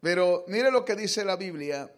[0.00, 1.92] Pero mire lo que dice la Biblia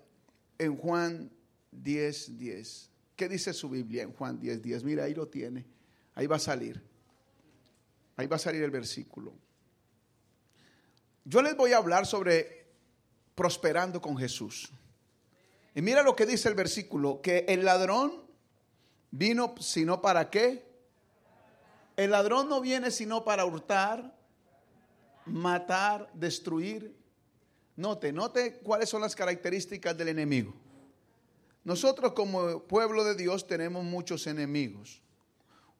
[0.58, 1.30] en Juan
[1.70, 2.90] 10, 10.
[3.16, 4.84] ¿Qué dice su Biblia en Juan 10, 10?
[4.84, 5.64] Mira, ahí lo tiene.
[6.14, 6.82] Ahí va a salir.
[8.16, 9.32] Ahí va a salir el versículo.
[11.24, 12.66] Yo les voy a hablar sobre
[13.34, 14.72] prosperando con Jesús.
[15.74, 18.22] Y mira lo que dice el versículo, que el ladrón
[19.10, 20.66] vino sino para qué.
[21.96, 24.14] El ladrón no viene sino para hurtar,
[25.24, 26.94] matar, destruir.
[27.82, 30.54] Note, note cuáles son las características del enemigo.
[31.64, 35.02] Nosotros como pueblo de Dios tenemos muchos enemigos.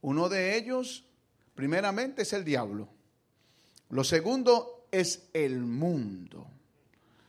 [0.00, 1.04] Uno de ellos,
[1.54, 2.88] primeramente, es el diablo.
[3.88, 6.48] Lo segundo es el mundo.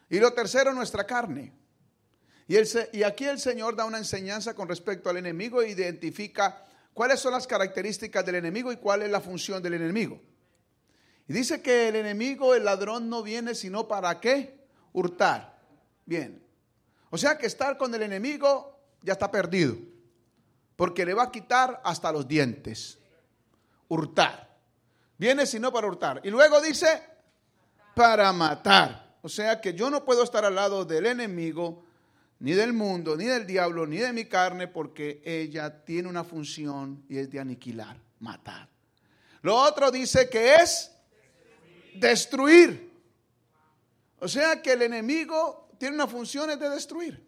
[0.10, 1.54] Y lo tercero, nuestra carne.
[2.48, 2.56] Y,
[2.94, 6.66] y aquí el Señor da una enseñanza con respecto al enemigo e identifica
[6.96, 10.20] cuáles son las características del enemigo y cuál es la función del enemigo.
[11.28, 14.63] Y dice que el enemigo, el ladrón, no viene sino para qué?
[14.94, 15.60] Hurtar.
[16.06, 16.42] Bien.
[17.10, 19.76] O sea que estar con el enemigo ya está perdido.
[20.76, 22.98] Porque le va a quitar hasta los dientes.
[23.88, 24.58] Hurtar.
[25.18, 26.22] Viene sino para hurtar.
[26.24, 27.04] Y luego dice,
[27.96, 29.16] para matar.
[29.22, 31.86] O sea que yo no puedo estar al lado del enemigo,
[32.40, 37.06] ni del mundo, ni del diablo, ni de mi carne, porque ella tiene una función
[37.08, 38.68] y es de aniquilar, matar.
[39.42, 40.92] Lo otro dice que es
[41.96, 42.93] destruir.
[44.24, 47.28] O sea que el enemigo tiene una función de destruir.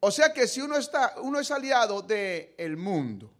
[0.00, 3.32] O sea que si uno está, uno es aliado del mundo,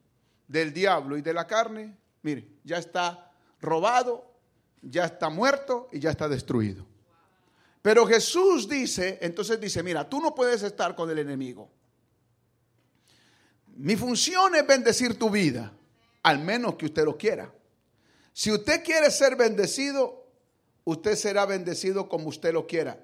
[0.46, 4.32] del diablo y de la carne, mire, ya está robado,
[4.80, 6.86] ya está muerto y ya está destruido.
[7.82, 11.68] Pero Jesús dice, entonces dice, mira, tú no puedes estar con el enemigo.
[13.74, 15.72] Mi función es bendecir tu vida,
[16.22, 17.52] al menos que usted lo quiera.
[18.32, 20.25] Si usted quiere ser bendecido,
[20.86, 22.98] usted será bendecido como usted lo quiera.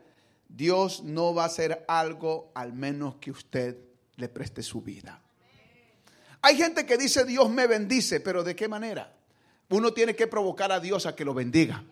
[0.48, 3.76] Dios no va a hacer algo al menos que usted
[4.16, 5.20] le preste su vida.
[6.42, 9.12] Hay gente que dice Dios me bendice, pero ¿de qué manera?
[9.68, 11.84] Uno tiene que provocar a Dios a que lo bendiga.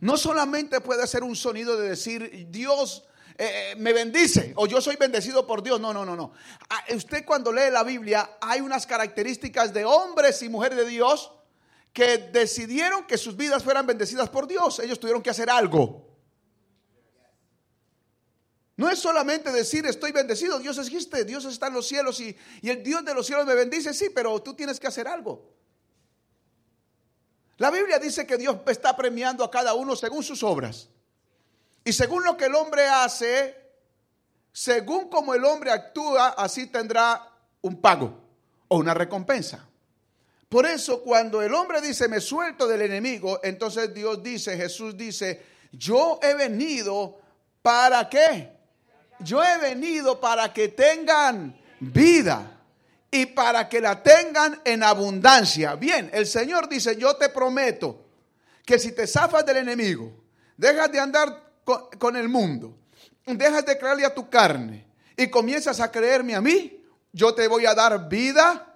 [0.00, 3.04] No solamente puede ser un sonido de decir Dios
[3.36, 5.78] eh, eh, me bendice o yo soy bendecido por Dios.
[5.78, 6.32] No, no, no, no.
[6.70, 11.32] Ah, usted cuando lee la Biblia hay unas características de hombres y mujeres de Dios
[11.92, 14.78] que decidieron que sus vidas fueran bendecidas por Dios.
[14.78, 16.06] Ellos tuvieron que hacer algo.
[18.76, 22.70] No es solamente decir estoy bendecido, Dios existe, Dios está en los cielos y, y,
[22.70, 25.52] el Dios de los cielos me bendice, sí, pero tú tienes que hacer algo.
[27.56, 30.88] La Biblia dice que Dios está premiando a cada uno según sus obras.
[31.84, 33.56] Y según lo que el hombre hace,
[34.52, 38.16] según como el hombre actúa, así tendrá un pago
[38.68, 39.67] o una recompensa.
[40.48, 45.42] Por eso cuando el hombre dice, me suelto del enemigo, entonces Dios dice, Jesús dice,
[45.72, 47.20] yo he venido
[47.60, 48.50] para qué?
[49.20, 52.62] Yo he venido para que tengan vida
[53.10, 55.74] y para que la tengan en abundancia.
[55.74, 58.06] Bien, el Señor dice, yo te prometo
[58.64, 60.12] que si te zafas del enemigo,
[60.56, 62.74] dejas de andar con, con el mundo,
[63.26, 66.82] dejas de creerle a tu carne y comienzas a creerme a mí,
[67.12, 68.67] yo te voy a dar vida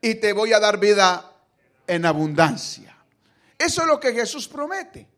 [0.00, 1.32] y te voy a dar vida
[1.86, 2.96] en abundancia.
[3.58, 5.08] Eso es lo que Jesús promete.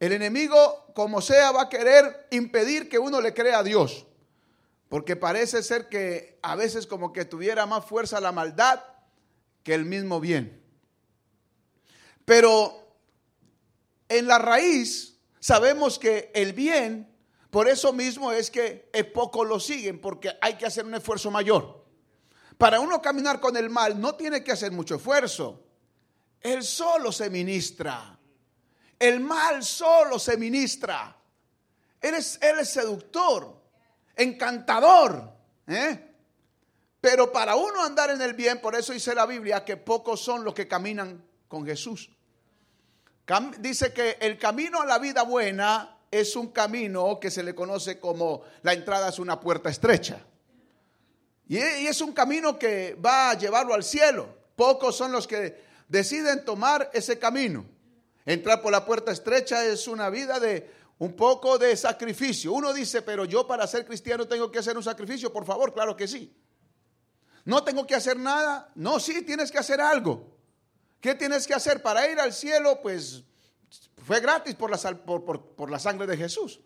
[0.00, 4.06] El enemigo, como sea, va a querer impedir que uno le crea a Dios.
[4.88, 8.80] Porque parece ser que a veces como que tuviera más fuerza la maldad
[9.62, 10.64] que el mismo bien.
[12.24, 12.96] Pero
[14.08, 17.14] en la raíz sabemos que el bien,
[17.50, 21.30] por eso mismo es que es poco lo siguen, porque hay que hacer un esfuerzo
[21.30, 21.79] mayor.
[22.60, 25.62] Para uno caminar con el mal no tiene que hacer mucho esfuerzo.
[26.42, 28.18] Él solo se ministra.
[28.98, 31.16] El mal solo se ministra.
[31.98, 32.38] Él es,
[32.68, 33.58] seductor,
[34.14, 35.32] encantador.
[35.68, 36.14] ¿eh?
[37.00, 40.44] Pero para uno andar en el bien, por eso dice la Biblia que pocos son
[40.44, 42.10] los que caminan con Jesús.
[43.58, 47.98] dice que el camino a la vida buena es un camino que se le conoce
[47.98, 50.26] como la entrada es una puerta estrecha.
[51.50, 54.32] Y es un camino que va a llevarlo al cielo.
[54.54, 57.66] Pocos son los que deciden tomar ese camino.
[58.24, 62.52] Entrar por la puerta estrecha es una vida de un poco de sacrificio.
[62.52, 65.32] Uno dice, pero yo para ser cristiano tengo que hacer un sacrificio.
[65.32, 66.32] Por favor, claro que sí.
[67.44, 68.70] No tengo que hacer nada.
[68.76, 70.36] No, sí, tienes que hacer algo.
[71.00, 72.78] ¿Qué tienes que hacer para ir al cielo?
[72.80, 73.24] Pues
[74.06, 76.60] fue gratis por la, por, la sangre de Jesús.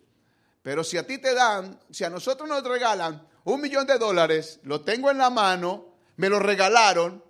[0.61, 4.59] Pero si a ti te dan, si a nosotros nos regalan un millón de dólares,
[4.63, 5.85] lo tengo en la mano,
[6.17, 7.23] me lo regalaron,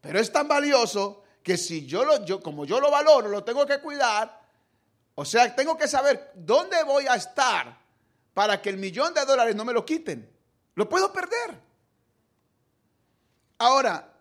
[0.00, 3.66] pero es tan valioso que si yo lo, yo, como yo lo valoro, lo tengo
[3.66, 4.42] que cuidar,
[5.14, 7.78] o sea, tengo que saber dónde voy a estar
[8.34, 10.30] para que el millón de dólares no me lo quiten.
[10.74, 11.58] Lo puedo perder.
[13.58, 14.12] Ahora,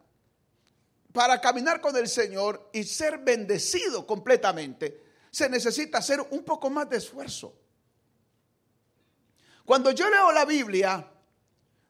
[1.14, 6.90] para caminar con el Señor y ser bendecido completamente, se necesita hacer un poco más
[6.90, 7.54] de esfuerzo.
[9.66, 11.11] Cuando yo leo la Biblia,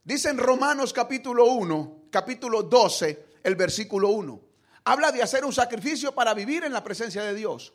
[0.03, 4.41] dice en Romanos capítulo 1, capítulo 12, el versículo 1,
[4.83, 7.73] habla de hacer un sacrificio para vivir en la presencia de Dios.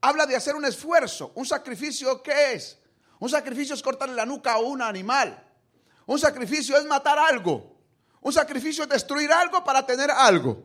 [0.00, 1.32] Habla de hacer un esfuerzo.
[1.36, 2.78] ¿Un sacrificio qué es?
[3.20, 5.40] Un sacrificio es cortarle la nuca a un animal.
[6.06, 7.76] Un sacrificio es matar algo.
[8.20, 10.64] Un sacrificio es destruir algo para tener algo.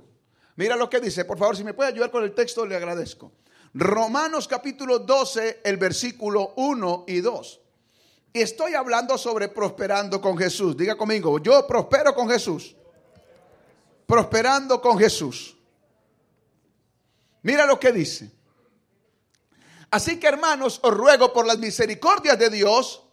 [0.56, 3.32] Mira lo que dice, por favor, si me puede ayudar con el texto, le agradezco.
[3.76, 7.62] Romanos capítulo 12, el versículo 1 y 2.
[8.42, 10.76] Estoy hablando sobre prosperando con Jesús.
[10.76, 12.76] Diga conmigo, yo prospero con Jesús.
[14.06, 15.58] Prosperando con Jesús.
[17.42, 18.32] Mira lo que dice.
[19.90, 23.04] Así que hermanos, os ruego por las misericordias de Dios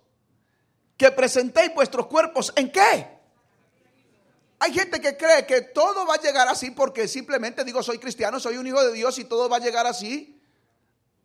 [0.96, 3.14] que presentéis vuestros cuerpos en qué?
[4.58, 8.40] Hay gente que cree que todo va a llegar así porque simplemente digo soy cristiano,
[8.40, 10.40] soy un hijo de Dios y todo va a llegar así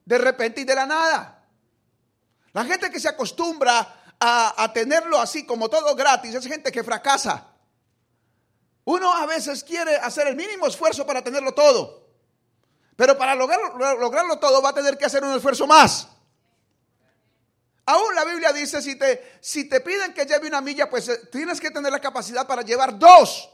[0.06, 1.39] de repente y de la nada.
[2.54, 6.84] La gente que se acostumbra a, a tenerlo así como todo gratis es gente que
[6.84, 7.48] fracasa.
[8.86, 12.10] Uno a veces quiere hacer el mínimo esfuerzo para tenerlo todo.
[13.00, 16.10] Pero para lograrlo, todo va a tener que hacer un esfuerzo más.
[17.86, 21.18] Aún la Biblia dice, si te, si te piden que lleve una milla, pues eh,
[21.32, 23.50] tienes que tener la capacidad para llevar dos.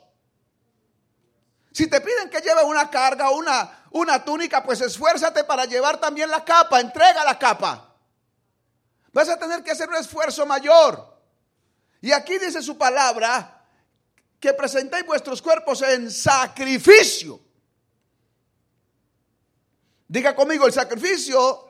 [1.72, 6.32] Si te piden que lleve una carga una, una túnica, pues esfuérzate para llevar también
[6.32, 7.95] la capa, entrega la capa.
[9.16, 11.18] Vas a tener que hacer un esfuerzo mayor.
[12.02, 13.66] Y aquí dice su palabra
[14.42, 17.40] que presentéis vuestros cuerpos en sacrificio
[20.08, 21.66] Diga conmigo, el sacrificio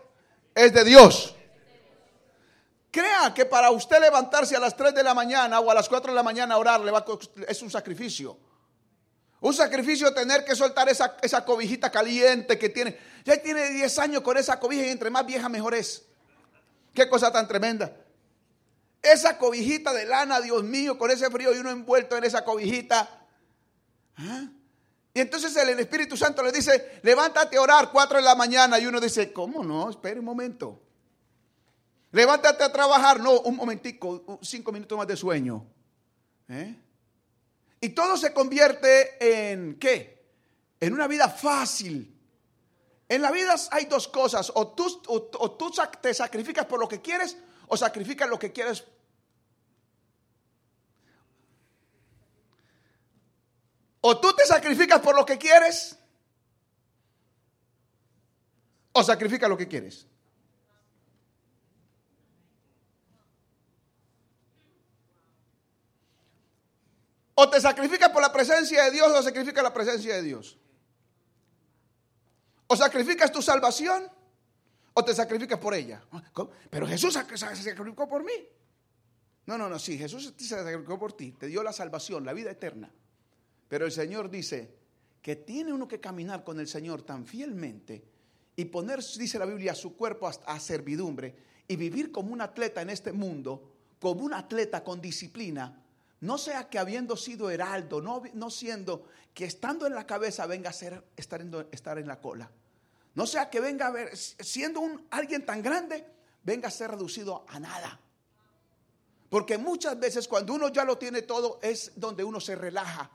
[0.54, 1.36] es de Dios.
[2.92, 6.12] Crea que para usted levantarse a las 3 de la mañana o a las 4
[6.12, 6.82] de la mañana a orar
[7.48, 8.38] es un sacrificio.
[9.40, 12.98] Un sacrificio tener que soltar esa, esa cobijita caliente que tiene.
[13.24, 16.05] Ya tiene 10 años con esa cobija y entre más vieja mejor es.
[16.96, 17.96] Qué cosa tan tremenda.
[19.02, 23.28] Esa cobijita de lana, Dios mío, con ese frío y uno envuelto en esa cobijita.
[24.18, 24.48] ¿Ah?
[25.14, 28.80] Y entonces el Espíritu Santo le dice, levántate a orar cuatro de la mañana.
[28.80, 29.90] Y uno dice, ¿cómo no?
[29.90, 30.82] Espera un momento.
[32.12, 33.20] Levántate a trabajar.
[33.20, 35.66] No, un momentico, cinco minutos más de sueño.
[36.48, 36.76] ¿Eh?
[37.82, 40.26] Y todo se convierte en ¿qué?
[40.80, 42.15] En una vida fácil.
[43.08, 44.52] En la vida hay dos cosas.
[44.56, 45.72] O tú, o tú
[46.02, 47.38] te sacrificas por lo que quieres
[47.68, 48.84] o sacrificas lo que quieres
[54.08, 55.98] O tú te sacrificas por lo que quieres,
[58.92, 60.06] o sacrifica lo que quieres.
[67.34, 70.56] O te sacrificas por la presencia de Dios o sacrificas la presencia de Dios.
[72.68, 74.10] O sacrificas tu salvación
[74.94, 76.02] o te sacrificas por ella.
[76.70, 78.34] Pero Jesús se sacrificó por mí.
[79.46, 82.50] No, no, no, sí, Jesús se sacrificó por ti, te dio la salvación, la vida
[82.50, 82.90] eterna.
[83.68, 84.74] Pero el Señor dice
[85.22, 88.04] que tiene uno que caminar con el Señor tan fielmente
[88.56, 91.36] y poner, dice la Biblia, su cuerpo a, servidumbre
[91.68, 95.82] y vivir como un atleta en este mundo, como un atleta con disciplina,
[96.22, 100.70] no sea que habiendo sido heraldo, no, no siendo que estando en la cabeza venga
[100.70, 102.50] a ser, estar, en, estar en la cola.
[103.16, 106.06] No sea que venga a ver, siendo un, alguien tan grande,
[106.44, 108.00] venga a ser reducido a nada.
[109.30, 113.10] Porque muchas veces cuando uno ya lo tiene todo es donde uno se relaja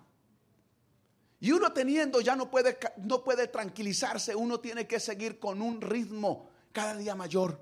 [1.39, 5.81] y uno teniendo ya no puede, no puede tranquilizarse, uno tiene que seguir con un
[5.81, 7.59] ritmo cada día mayor.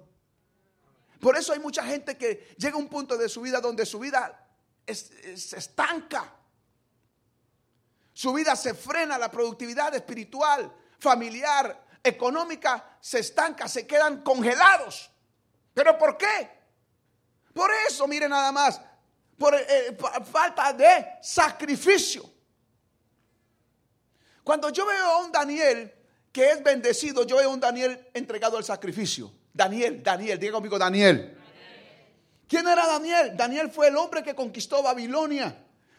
[1.20, 3.98] Por eso hay mucha gente que llega a un punto de su vida donde su
[3.98, 4.48] vida
[4.86, 6.34] se estanca.
[8.12, 15.10] Su vida se frena, la productividad espiritual, familiar, económica se estanca, se quedan congelados.
[15.74, 16.50] ¿Pero por qué?
[17.54, 18.80] Por eso, mire nada más,
[19.36, 19.96] por eh,
[20.30, 22.28] falta de sacrificio.
[24.44, 25.92] Cuando yo veo a un Daniel
[26.32, 29.32] que es bendecido, yo veo a un Daniel entregado al sacrificio.
[29.52, 31.36] Daniel, Daniel, diga conmigo Daniel.
[32.48, 33.36] ¿Quién era Daniel?
[33.36, 35.54] Daniel fue el hombre que conquistó Babilonia.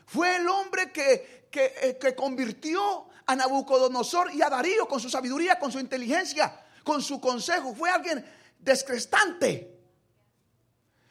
[0.06, 5.08] Fue el hombre que, que, eh, que convirtió a Nabucodonosor y a Darío con su
[5.08, 7.76] sabiduría, con su inteligencia, con su consejo.
[7.76, 8.26] Fue alguien
[8.58, 9.80] descrestante.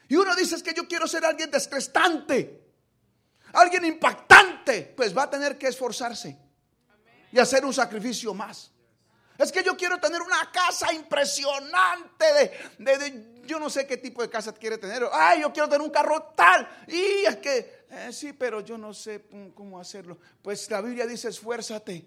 [0.08, 2.60] Y uno dice es que yo quiero ser alguien descrestante,
[3.52, 6.36] alguien impactante, pues va a tener que esforzarse
[7.30, 8.72] y hacer un sacrificio más.
[9.38, 12.24] Es que yo quiero tener una casa impresionante
[12.78, 15.02] de, yo no sé qué tipo de casa quiere tener.
[15.10, 16.68] Ay, yo quiero tener un carro tal.
[16.86, 19.24] Y es que, eh, sí, pero yo no sé
[19.54, 20.18] cómo hacerlo.
[20.42, 22.06] Pues la Biblia dice, esfuérzate.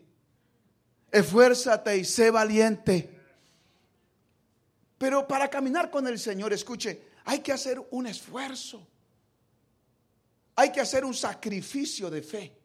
[1.12, 3.10] Esfuérzate y sé valiente.
[5.00, 8.88] Pero para caminar con el Señor, escuche, hay que hacer un esfuerzo.
[10.55, 12.55] Hay que hacer un sacrificio de fe.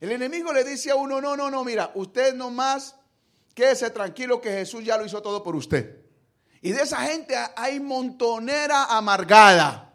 [0.00, 2.96] El enemigo le dice a uno, no, no, no, mira, usted nomás
[3.54, 6.07] quédese tranquilo que Jesús ya lo hizo todo por usted.
[6.60, 9.94] Y de esa gente hay montonera amargada.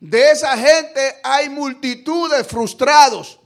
[0.00, 3.40] De esa gente hay multitudes frustrados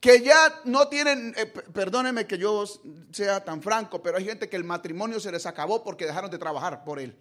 [0.00, 2.64] que ya no tienen, eh, perdóneme que yo
[3.10, 6.36] sea tan franco, pero hay gente que el matrimonio se les acabó porque dejaron de
[6.36, 7.16] trabajar por él.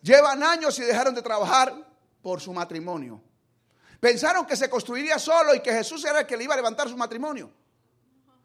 [0.00, 1.74] Llevan años y dejaron de trabajar
[2.22, 3.20] por su matrimonio.
[4.00, 6.88] Pensaron que se construiría solo y que Jesús era el que le iba a levantar
[6.88, 7.50] su matrimonio.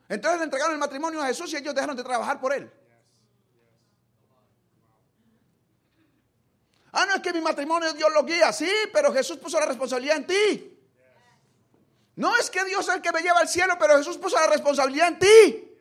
[0.10, 2.70] Entonces le entregaron el matrimonio a Jesús y ellos dejaron de trabajar por él.
[7.00, 10.18] Ah, no es que mi matrimonio Dios lo guía, sí, pero Jesús puso la responsabilidad
[10.18, 10.80] en ti.
[12.16, 14.48] No es que Dios es el que me lleva al cielo, pero Jesús puso la
[14.48, 15.78] responsabilidad en ti.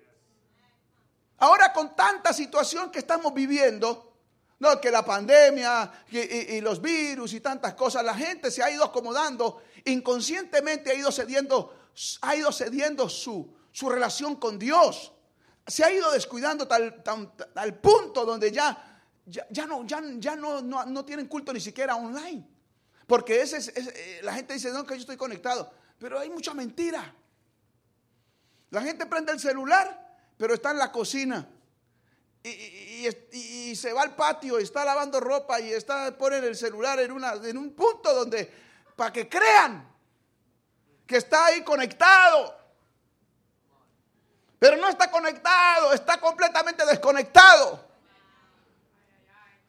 [1.38, 4.12] Ahora con tanta situación que estamos viviendo,
[4.58, 8.84] no que la pandemia y, los virus y tantas cosas, la gente se ha ido
[8.84, 11.74] acomodando, inconscientemente ha ido cediendo,
[12.20, 15.14] ha ido cediendo su, su relación con Dios.
[15.66, 17.02] Se ha ido descuidando tal,
[17.54, 18.95] al punto donde ya,
[19.26, 22.46] ya, no, ya, ya no, no, tienen culto ni siquiera online.
[23.06, 25.72] Porque es, eh, la gente dice, no, que yo estoy conectado.
[25.98, 27.14] Pero hay mucha mentira.
[28.70, 31.48] La gente prende el celular, pero está en la cocina.
[32.42, 37.10] Y, se va al patio y está lavando ropa y está ponen el celular en,
[37.10, 38.50] una, en un punto donde,
[38.94, 39.86] para que crean
[41.06, 42.56] que está ahí conectado.
[44.58, 47.85] Pero no está conectado, está completamente desconectado.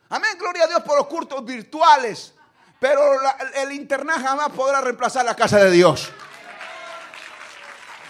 [0.09, 2.33] Amén, gloria a Dios por los cultos virtuales.
[2.79, 3.01] Pero
[3.55, 6.09] el internet jamás podrá reemplazar la casa de Dios.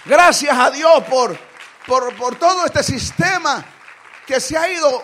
[0.06, 1.38] Gracias a Dios por,
[1.86, 3.66] por, todo este sistema
[4.26, 5.04] que se ha ido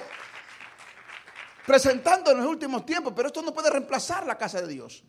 [1.66, 5.04] presentando en los últimos tiempos, pero esto no puede reemplazar la casa de Dios.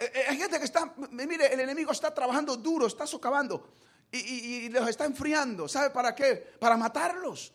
[0.00, 3.70] Eh, eh, hay gente que está, mire, el enemigo está trabajando duro, está socavando
[4.12, 5.66] y, y, los está enfriando.
[5.66, 6.34] ¿Sabe para qué?
[6.58, 7.52] Para matarlos.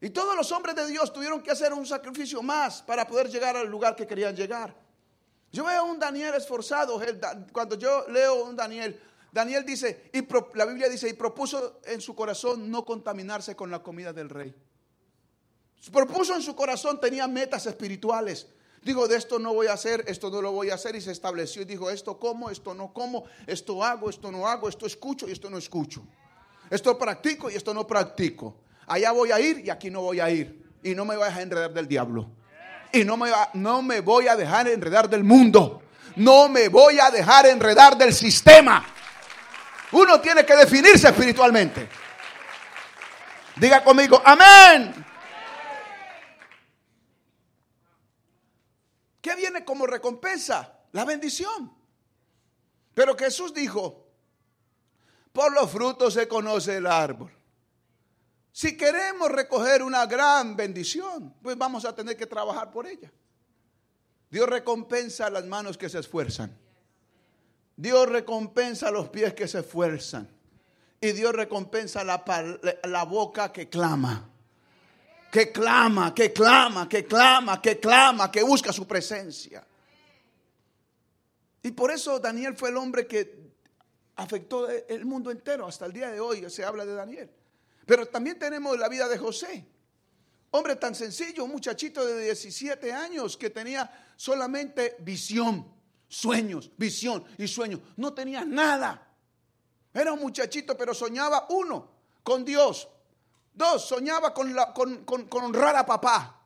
[0.00, 3.56] Y todos los hombres de Dios tuvieron que hacer un sacrificio más para poder llegar
[3.56, 4.74] al lugar que querían llegar.
[5.52, 7.00] Yo veo un Daniel esforzado.
[7.52, 8.98] Cuando yo leo un Daniel,
[9.30, 10.26] Daniel dice, y
[10.56, 14.54] la Biblia dice, y propuso en su corazón no contaminarse con la comida del rey.
[15.92, 18.46] Propuso en su corazón, tenía metas espirituales.
[18.82, 20.96] Digo, de esto no voy a hacer, esto no lo voy a hacer.
[20.96, 24.66] Y se estableció y dijo, esto como, esto no como, esto hago, esto no hago,
[24.66, 26.02] esto escucho y esto no escucho.
[26.70, 28.56] Esto practico y esto no practico
[28.90, 30.60] allá voy a ir y aquí no voy a ir.
[30.82, 32.28] Y no me voy a enredar del diablo.
[32.92, 35.82] Y no me, no me voy a dejar enredar del mundo.
[36.16, 38.84] No me voy a dejar enredar del sistema.
[39.92, 41.88] Uno tiene que definirse espiritualmente.
[43.56, 45.06] Diga conmigo, amén.
[49.20, 50.80] ¿Qué viene como recompensa?
[50.92, 51.72] La bendición.
[52.94, 54.08] Pero Jesús dijo,
[55.32, 57.39] por los frutos se conoce el árbol.
[58.52, 63.10] Si queremos recoger una gran bendición, pues vamos a tener que trabajar por ella.
[64.30, 66.56] Dios recompensa las manos que se esfuerzan.
[67.76, 70.28] Dios recompensa los pies que se esfuerzan.
[71.00, 72.22] Y Dios recompensa la,
[72.84, 74.28] la boca que clama.
[75.32, 79.64] Que clama, que clama, que clama, que clama, que busca su presencia.
[81.62, 83.50] Y por eso Daniel fue el hombre que
[84.16, 85.66] afectó el mundo entero.
[85.66, 87.30] Hasta el día de hoy se habla de Daniel.
[87.90, 89.66] Pero también tenemos la vida de José.
[90.52, 95.66] Hombre tan sencillo, un muchachito de 17 años que tenía solamente visión,
[96.06, 97.80] sueños, visión y sueños.
[97.96, 99.08] No tenía nada.
[99.92, 101.90] Era un muchachito, pero soñaba uno,
[102.22, 102.86] con Dios.
[103.52, 106.44] Dos, soñaba con, con honrar a papá.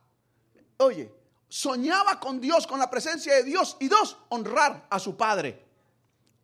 [0.77, 1.13] Oye,
[1.47, 3.77] soñaba con Dios, con la presencia de Dios.
[3.79, 5.63] Y dos, honrar a su padre.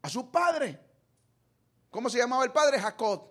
[0.03, 0.79] A su padre.
[1.89, 2.79] ¿Cómo se llamaba el padre?
[2.79, 3.30] Jacob.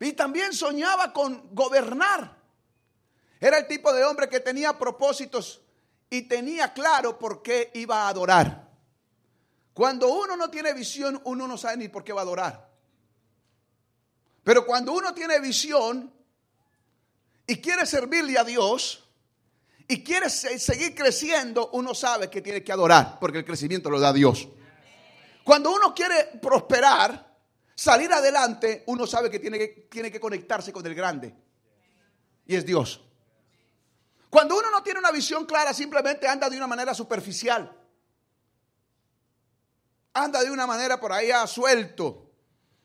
[0.00, 2.36] Y también soñaba con gobernar.
[3.40, 5.60] Era el tipo de hombre que tenía propósitos
[6.10, 8.68] y tenía claro por qué iba a adorar.
[9.74, 12.68] Cuando uno no tiene visión, uno no sabe ni por qué va a adorar.
[14.42, 16.12] Pero cuando uno tiene visión
[17.46, 19.04] y quiere servirle a Dios
[19.86, 24.12] y quiere seguir creciendo, uno sabe que tiene que adorar, porque el crecimiento lo da
[24.12, 24.48] Dios.
[25.44, 27.27] Cuando uno quiere prosperar,
[27.78, 31.32] salir adelante, uno sabe que tiene que, tiene que conectarse con el grande.
[32.44, 33.04] y es Dios.
[34.28, 37.72] Cuando uno no tiene una visión clara, simplemente anda de una manera superficial.
[40.12, 42.32] Anda de una manera por ahí a suelto.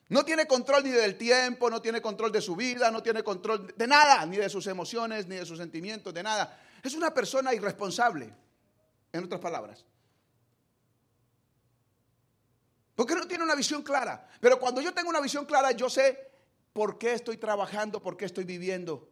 [0.09, 3.73] No tiene control ni del tiempo, no tiene control de su vida, no tiene control
[3.75, 6.61] de nada, ni de sus emociones, ni de sus sentimientos, de nada.
[6.83, 8.31] Es una persona irresponsable,
[9.11, 9.85] en otras palabras.
[12.95, 14.27] Porque no tiene una visión clara.
[14.39, 16.31] Pero cuando yo tengo una visión clara, yo sé
[16.73, 19.09] por qué estoy trabajando, por qué estoy viviendo,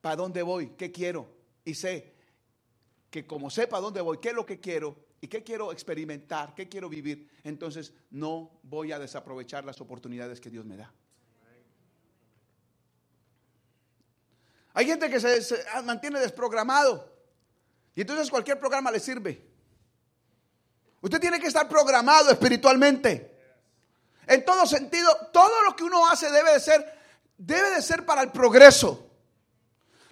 [0.00, 1.28] para dónde voy, qué quiero.
[1.64, 2.14] Y sé
[3.10, 6.54] que como sé para dónde voy, qué es lo que quiero y qué quiero experimentar,
[6.54, 10.92] qué quiero vivir, entonces no voy a desaprovechar las oportunidades que Dios me da.
[14.72, 17.12] Hay gente que se, se mantiene desprogramado
[17.94, 19.49] y entonces cualquier programa le sirve.
[21.00, 23.30] Usted tiene que estar programado espiritualmente.
[24.26, 26.98] En todo sentido, todo lo que uno hace debe de ser,
[27.36, 29.06] debe de ser para el progreso.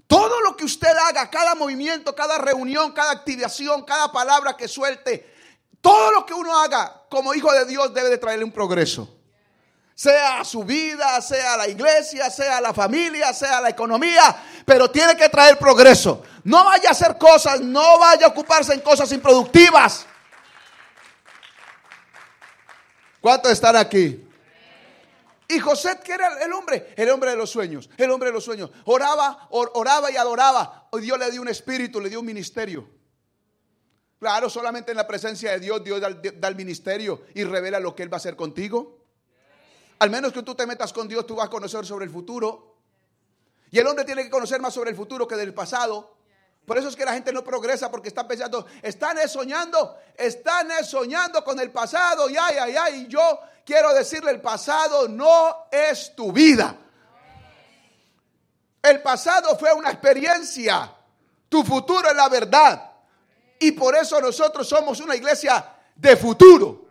[0.06, 5.34] Todo lo que usted haga, cada movimiento, cada reunión, cada activación, cada palabra que suelte,
[5.82, 9.16] todo lo que uno haga como hijo de Dios debe de traerle un progreso.
[9.94, 15.28] Sea su vida, sea la iglesia, sea la familia, sea la economía, pero tiene que
[15.28, 16.22] traer progreso.
[16.44, 20.06] No vaya a hacer cosas, no vaya a ocuparse en cosas improductivas.
[23.28, 24.26] ¿Cuántos están aquí?
[25.48, 28.42] Y José, que era el hombre, el hombre de los sueños, el hombre de los
[28.42, 30.88] sueños, oraba, oraba y adoraba.
[30.98, 32.88] Dios le dio un espíritu, le dio un ministerio.
[34.18, 38.02] Claro, solamente en la presencia de Dios, Dios da, el ministerio y revela lo que
[38.02, 39.04] Él va a hacer contigo.
[39.98, 42.76] Al menos que tú te metas con Dios, tú vas a conocer sobre el futuro.
[43.70, 46.16] Y el hombre tiene que conocer más sobre el futuro que del pasado.
[46.68, 51.42] Por eso es que la gente no progresa porque está pensando, están soñando, están soñando
[51.42, 52.28] con el pasado.
[52.28, 56.76] Y ay, ay, ay, yo quiero decirle, el pasado no es tu vida.
[58.82, 60.92] El pasado fue una experiencia.
[61.48, 62.90] Tu futuro es la verdad.
[63.58, 65.64] Y por eso nosotros somos una iglesia
[65.96, 66.84] de futuro.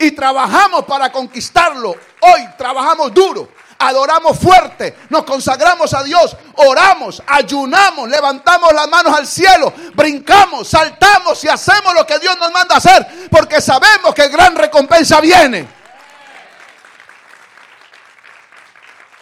[0.00, 1.90] Y trabajamos para conquistarlo.
[1.90, 9.26] Hoy trabajamos duro adoramos fuerte, nos consagramos a Dios, oramos, ayunamos, levantamos las manos al
[9.26, 14.56] cielo, brincamos, saltamos y hacemos lo que Dios nos manda hacer, porque sabemos que gran
[14.56, 15.68] recompensa viene.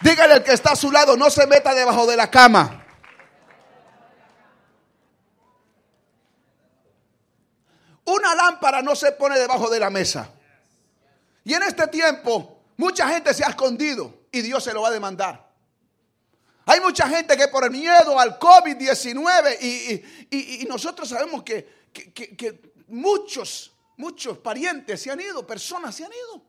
[0.01, 2.83] Dígale al que está a su lado, no se meta debajo de la cama.
[8.05, 10.29] Una lámpara no se pone debajo de la mesa.
[11.43, 14.91] Y en este tiempo, mucha gente se ha escondido y Dios se lo va a
[14.91, 15.47] demandar.
[16.65, 19.57] Hay mucha gente que por el miedo al COVID-19
[20.29, 26.43] y, nosotros sabemos que, que, muchos, muchos parientes se han ido, personas se han ido.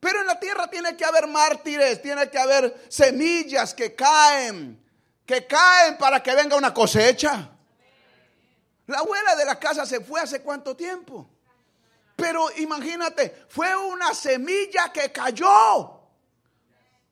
[0.00, 4.82] Pero en la tierra tiene que haber mártires, tiene que haber semillas que caen,
[5.24, 7.50] que caen para que venga una cosecha.
[8.86, 11.28] La abuela de la casa se fue hace cuánto tiempo.
[12.22, 15.98] Pero imagínate, fue una semilla que cayó.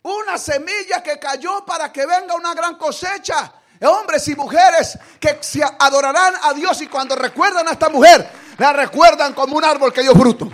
[0.02, 3.52] Una semilla que cayó para que venga una gran cosecha.
[3.82, 8.72] Hombres y mujeres que se adorarán a Dios y cuando recuerdan a esta mujer, la
[8.72, 10.48] recuerdan como un árbol que dio fruto.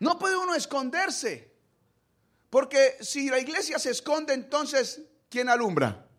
[0.00, 1.54] No puede uno esconderse.
[2.50, 6.09] Porque si la iglesia se esconde, entonces, ¿quién alumbra?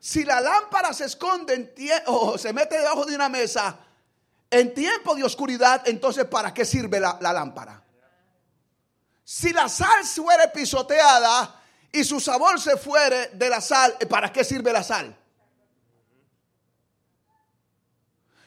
[0.00, 1.74] Si la lámpara se esconde
[2.06, 3.78] o se mete debajo de una mesa
[4.50, 7.82] en tiempo de oscuridad, entonces ¿para qué sirve la, lámpara?
[9.22, 11.60] Si la sal fuere pisoteada
[11.92, 15.16] y su sabor se fuere de la sal, ¿para qué sirve la sal?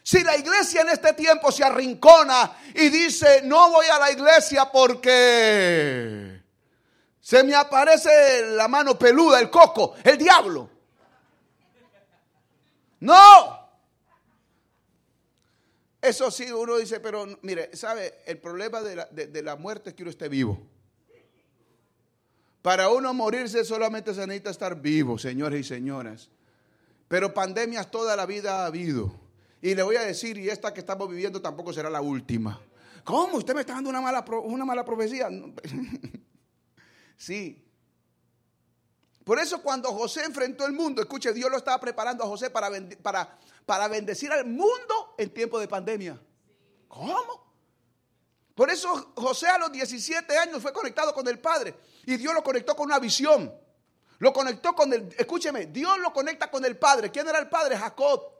[0.02, 4.70] Si la iglesia en este tiempo se arrincona y dice, no voy a la iglesia
[4.70, 6.42] porque
[7.18, 10.73] se me aparece la mano peluda, el coco, el diablo.
[13.04, 13.68] No.
[16.00, 18.14] Eso sí, uno dice, pero mire, ¿sabe?
[18.26, 20.58] El problema de la, de, la muerte es que uno esté vivo.
[22.62, 26.30] Para uno morirse solamente se necesita estar vivo, señores y señoras.
[27.06, 29.14] Pero pandemias toda la vida ha habido.
[29.60, 32.58] Y le voy a decir, y esta que estamos viviendo tampoco será la última.
[33.04, 33.36] ¿Cómo?
[33.36, 35.28] ¿Usted me está dando una mala, una mala profecía?
[37.18, 37.63] sí,
[39.24, 42.70] por eso cuando José enfrentó el mundo, escuche, Dios lo estaba preparando a José para,
[43.02, 46.20] para, para bendecir al mundo en tiempo de pandemia.
[46.88, 47.44] ¿Cómo?
[48.54, 52.42] Por eso José a los 17 años fue conectado con el Padre y Dios lo
[52.42, 53.52] conectó con una visión.
[54.18, 57.10] Lo conectó con el, escúcheme, Dios lo conecta con el Padre.
[57.10, 57.76] ¿Quién era el Padre?
[57.76, 58.30] Jacob.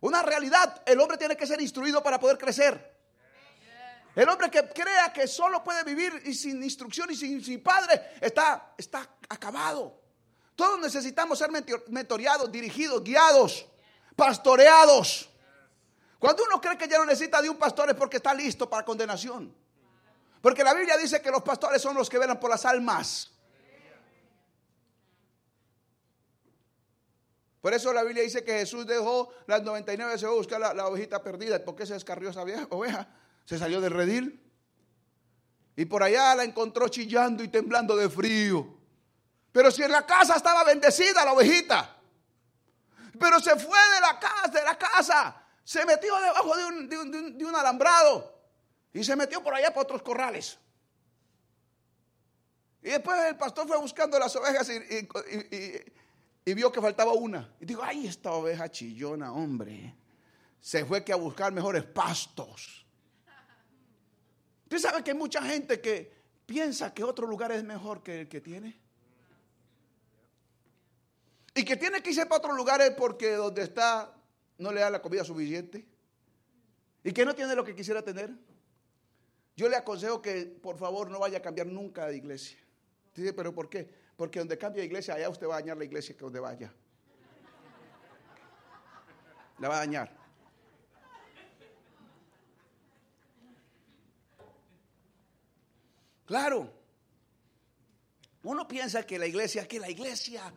[0.00, 2.93] Una realidad, el hombre tiene que ser instruido para poder crecer.
[4.14, 8.12] El hombre que crea que solo puede vivir y sin instrucción y sin, sin padre
[8.20, 10.00] está, está acabado.
[10.54, 11.50] Todos necesitamos ser
[11.88, 13.66] mentoreados, dirigidos, guiados,
[14.14, 15.28] pastoreados.
[16.18, 18.84] Cuando uno cree que ya no necesita de un pastor es porque está listo para
[18.84, 19.52] condenación.
[20.40, 23.32] Porque la Biblia dice que los pastores son los que velan por las almas.
[27.60, 30.74] Por eso la Biblia dice que Jesús dejó las 99 se fue a buscar la,
[30.74, 31.64] la ovejita perdida.
[31.64, 33.08] ¿Por qué se descarrió esa vieja oveja?
[33.44, 34.40] Se salió del redil.
[35.76, 38.78] Y por allá la encontró chillando y temblando de frío.
[39.52, 41.96] Pero si en la casa estaba bendecida la ovejita.
[43.18, 45.42] Pero se fue de la casa, de la casa.
[45.64, 48.34] Se metió debajo de un, de un alambrado.
[48.92, 50.58] Y se metió por allá por otros corrales.
[52.84, 57.50] Y después el pastor fue buscando las ovejas y, vio que faltaba una.
[57.58, 59.96] Y dijo, ay, esta oveja chillona, hombre.
[60.60, 62.83] Se fue que a buscar mejores pastos.
[64.64, 66.12] Usted sabe que hay mucha gente que
[66.46, 68.78] piensa que otro lugar es mejor que el que tiene.
[71.54, 74.12] Y que tiene que irse para otros lugares porque donde está
[74.58, 75.86] no le da la comida suficiente.
[77.02, 78.34] Y que no tiene lo que quisiera tener.
[79.56, 82.58] Yo le aconsejo que por favor no vaya a cambiar nunca de iglesia.
[83.14, 83.88] Dice, pero ¿por qué?
[84.16, 86.72] Porque donde cambia de iglesia, allá usted va a dañar la iglesia que donde vaya.
[89.58, 90.23] La va a dañar.
[96.24, 96.72] Claro.
[98.42, 100.52] Uno piensa que la iglesia, que la iglesia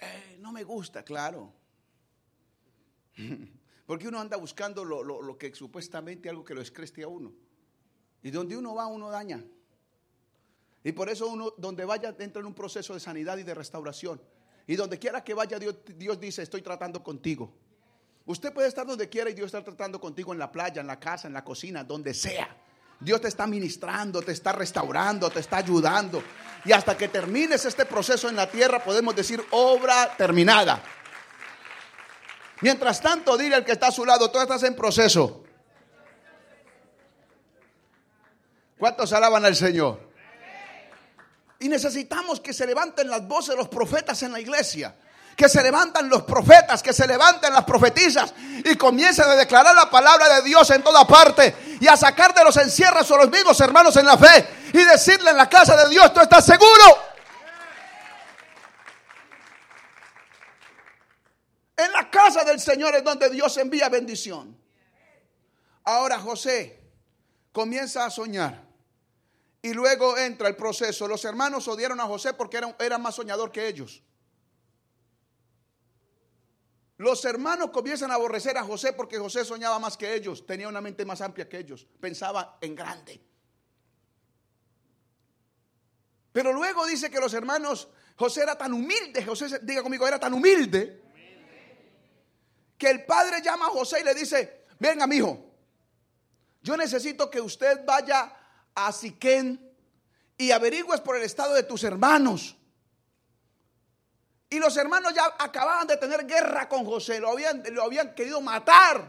[0.00, 1.52] eh, no me gusta, claro.
[3.86, 7.32] Porque uno anda buscando lo, lo que supuestamente algo que lo excreste a uno.
[8.22, 9.44] Y donde uno va, uno daña.
[10.84, 14.20] Y por eso uno, donde vaya, entra en un proceso de sanidad y de restauración.
[14.66, 17.52] Y donde quiera que vaya, Dios, Dios dice, estoy tratando contigo.
[18.26, 21.00] Usted puede estar donde quiera y Dios está tratando contigo en la playa, en la
[21.00, 22.56] casa, en la cocina, donde sea.
[23.00, 26.22] Dios te está ministrando, te está restaurando, te está ayudando.
[26.66, 30.82] Y hasta que termines este proceso en la tierra, podemos decir obra terminada.
[32.60, 35.42] Mientras tanto, dile al que está a su lado, tú estás en proceso.
[38.78, 40.10] ¿Cuántos alaban al Señor?
[41.58, 44.94] Y necesitamos que se levanten las voces de los profetas en la iglesia.
[45.40, 49.88] Que se levanten los profetas, que se levanten las profetizas y comiencen a declarar la
[49.88, 53.58] palabra de Dios en toda parte y a sacar de los encierros a los mismos
[53.58, 56.84] hermanos en la fe y decirle en la casa de Dios, tú estás seguro.
[61.74, 64.54] En la casa del Señor es donde Dios envía bendición.
[65.84, 66.82] Ahora José
[67.50, 68.62] comienza a soñar.
[69.62, 71.08] Y luego entra el proceso.
[71.08, 74.02] Los hermanos odiaron a José porque era, más soñador que ellos.
[77.00, 80.82] Los hermanos comienzan a aborrecer a José porque José soñaba más que ellos, tenía una
[80.82, 83.18] mente más amplia que ellos, pensaba en grande.
[86.30, 90.34] Pero luego dice que los hermanos, José era tan humilde, José, diga conmigo, era tan
[90.34, 91.02] humilde,
[92.76, 95.42] que el padre llama a José y le dice, venga, mi hijo,
[96.60, 98.30] yo necesito que usted vaya
[98.74, 99.72] a Siquén
[100.36, 102.58] y averigües por el estado de tus hermanos.
[104.50, 108.40] Y los hermanos ya acababan de tener guerra con José, lo habían, lo habían querido
[108.40, 109.08] matar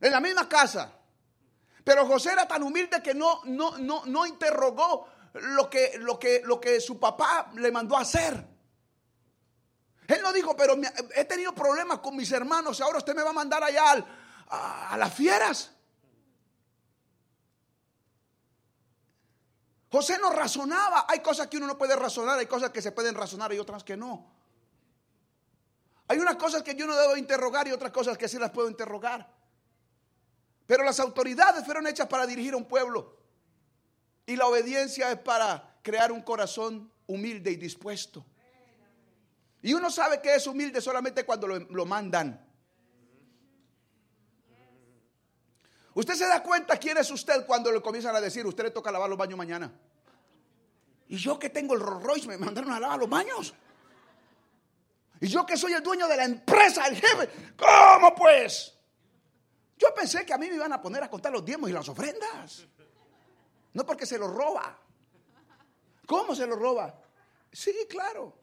[0.00, 0.92] en la misma casa.
[1.84, 6.40] Pero José era tan humilde que no, no, no, no interrogó lo que, lo, que,
[6.44, 8.42] lo que su papá le mandó a hacer.
[10.08, 10.74] Él no dijo, pero
[11.14, 14.04] he tenido problemas con mis hermanos, ahora usted me va a mandar allá
[14.48, 15.75] a las fieras.
[19.90, 21.06] José no razonaba.
[21.08, 23.84] Hay cosas que uno no puede razonar, hay cosas que se pueden razonar y otras
[23.84, 24.32] que no.
[26.08, 28.68] Hay unas cosas que yo no debo interrogar y otras cosas que sí las puedo
[28.68, 29.28] interrogar.
[30.66, 33.16] Pero las autoridades fueron hechas para dirigir a un pueblo.
[34.24, 38.24] Y la obediencia es para crear un corazón humilde y dispuesto.
[39.62, 42.45] Y uno sabe que es humilde solamente cuando lo, lo mandan.
[45.96, 48.92] Usted se da cuenta quién es usted cuando le comienzan a decir, usted le toca
[48.92, 49.72] lavar los baños mañana.
[51.08, 53.54] Y yo que tengo el Rolls Royce me mandaron a lavar los baños.
[55.18, 58.76] Y yo que soy el dueño de la empresa, el jefe, ¿cómo pues?
[59.78, 61.88] Yo pensé que a mí me iban a poner a contar los diezmos y las
[61.88, 62.66] ofrendas.
[63.72, 64.78] No porque se los roba.
[66.06, 66.94] ¿Cómo se los roba?
[67.50, 68.36] Sí, claro.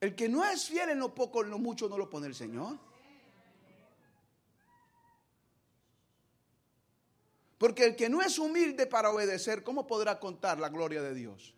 [0.00, 2.34] El que no es fiel en lo poco, en lo mucho, no lo pone el
[2.34, 2.87] Señor.
[7.58, 11.54] Porque el que no es humilde para obedecer, ¿cómo podrá contar la gloria de Dios?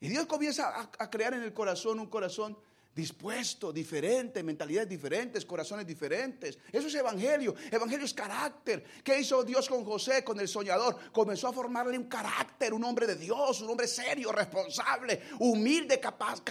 [0.00, 2.56] Y Dios comienza a, crear en el corazón un corazón
[2.94, 6.56] dispuesto, diferente, mentalidades diferentes, corazones diferentes.
[6.70, 7.54] Eso es evangelio.
[7.68, 8.84] Evangelio es carácter.
[9.02, 11.10] ¿Qué hizo Dios con José, con el soñador?
[11.10, 16.42] Comenzó a formarle un carácter, un hombre de Dios, un hombre serio, responsable, humilde, capaz,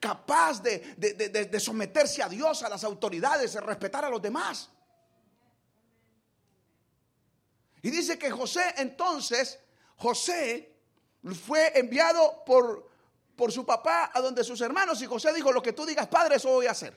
[0.00, 4.70] capaz de, de someterse a Dios, a las autoridades, de respetar a los demás.
[7.84, 9.60] Y dice que José entonces,
[9.96, 10.74] José
[11.46, 12.92] fue enviado por
[13.36, 16.36] por su papá a donde sus hermanos y José dijo, lo que tú digas, padre,
[16.36, 16.96] eso voy a hacer.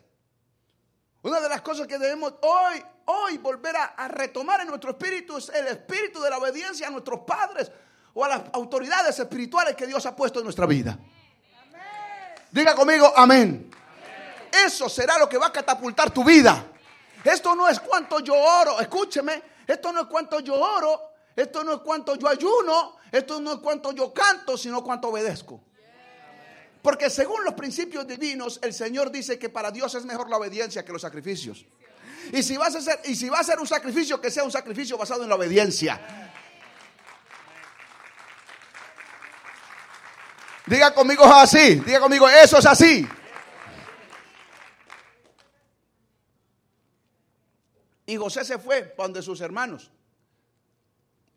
[1.24, 5.50] Una de las cosas que debemos hoy, hoy volver a, retomar en nuestro espíritu es
[5.50, 7.72] el espíritu de la obediencia a nuestros padres
[8.14, 10.98] o a las autoridades espirituales que Dios ha puesto en nuestra vida.
[12.52, 13.70] Diga conmigo, amén.
[14.66, 16.66] Eso será lo que va a catapultar tu vida.
[17.24, 21.74] Esto no es cuánto yo oro, escúcheme, esto no es cuánto yo oro, esto no
[21.74, 25.62] es cuánto yo ayuno, esto no es cuánto yo canto, sino cuánto obedezco.
[26.82, 30.86] Porque según los principios divinos, el Señor dice que para Dios es mejor la obediencia
[30.86, 31.66] que los sacrificios.
[32.32, 34.52] Y si vas a hacer, y si va a ser un sacrificio, que sea un
[34.52, 36.00] sacrificio basado en la obediencia.
[40.66, 43.08] Diga conmigo así, diga conmigo, eso es así.
[48.08, 49.92] Y José se fue donde sus hermanos.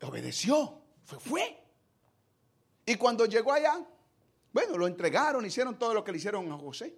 [0.01, 1.63] Obedeció, fue, fue.
[2.85, 3.85] Y cuando llegó allá,
[4.51, 6.97] bueno, lo entregaron, hicieron todo lo que le hicieron a José.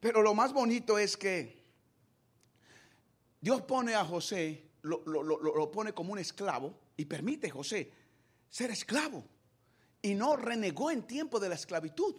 [0.00, 1.62] Pero lo más bonito es que
[3.40, 7.92] Dios pone a José, lo, pone como un esclavo y permite a José
[8.48, 9.24] ser esclavo.
[10.02, 12.14] Y no renegó en tiempo de la esclavitud.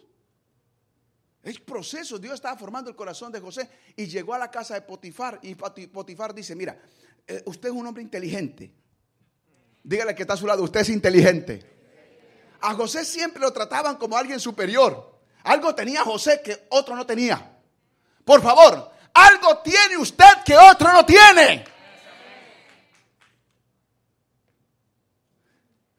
[1.44, 2.20] Es proceso.
[2.20, 5.40] Dios estaba formando el corazón de José y llegó a la casa de Potifar.
[5.42, 6.80] Y Potifar dice: Mira,
[7.28, 8.72] eh, usted es un hombre inteligente.
[9.84, 11.72] Dígale que está a su lado, usted es inteligente
[12.62, 15.20] a José siempre lo trataban como alguien superior.
[15.44, 17.58] Algo tenía José que otro no tenía.
[18.24, 21.66] Por favor, algo tiene usted que otro no tiene.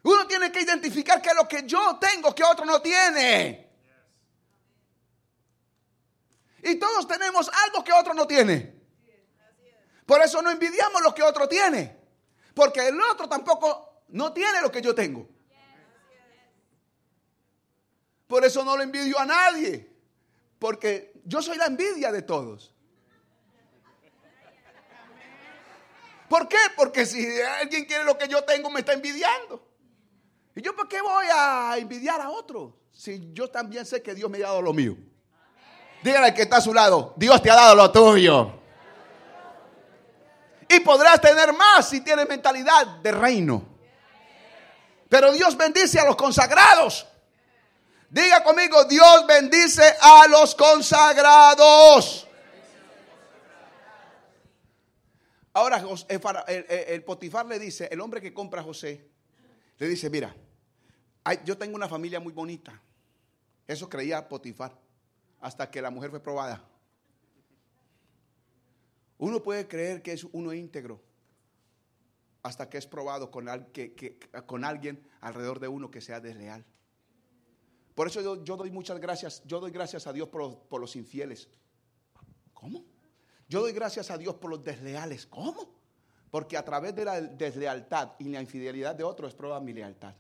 [0.05, 3.71] Uno tiene que identificar que lo que yo tengo que otro no tiene.
[6.62, 8.81] Y todos tenemos algo que otro no tiene.
[10.07, 11.96] Por eso no envidiamos lo que otro tiene.
[12.55, 15.29] Porque el otro tampoco no tiene lo que yo tengo.
[18.27, 19.90] Por eso no lo envidio a nadie.
[20.59, 22.75] Porque yo soy la envidia de todos.
[26.29, 26.57] ¿Por qué?
[26.77, 29.68] Porque si alguien quiere lo que yo tengo, me está envidiando.
[30.55, 32.79] ¿Y yo por qué voy a envidiar a otro?
[32.92, 34.96] Si yo también sé que Dios me ha dado lo mío.
[36.02, 38.52] Dígale que está a su lado, Dios te ha dado lo tuyo.
[40.68, 43.72] Y podrás tener más si tienes mentalidad de reino.
[45.08, 47.06] Pero Dios bendice a los consagrados.
[48.08, 52.26] Diga conmigo, Dios bendice a los consagrados.
[55.54, 55.84] Ahora
[56.48, 59.06] el, Potifar le dice, el hombre que compra a José,
[59.78, 60.34] le dice, mira,
[61.44, 62.80] yo tengo una familia muy bonita.
[63.66, 64.72] Eso creía Potifar,
[65.42, 66.64] hasta que la mujer fue probada.
[69.18, 71.02] Uno puede creer que es uno íntegro,
[72.42, 73.48] hasta que es probado con,
[74.46, 76.64] con alguien alrededor de uno que sea desleal.
[77.94, 81.48] Por eso yo, doy muchas gracias, yo doy gracias a Dios por los, infieles.
[82.55, 82.85] ¿Cómo?
[83.48, 85.26] Yo doy gracias a Dios por los desleales.
[85.26, 85.74] ¿Cómo?
[86.31, 90.14] Porque a través de la deslealtad y la infidelidad de otros es prueba mi lealtad.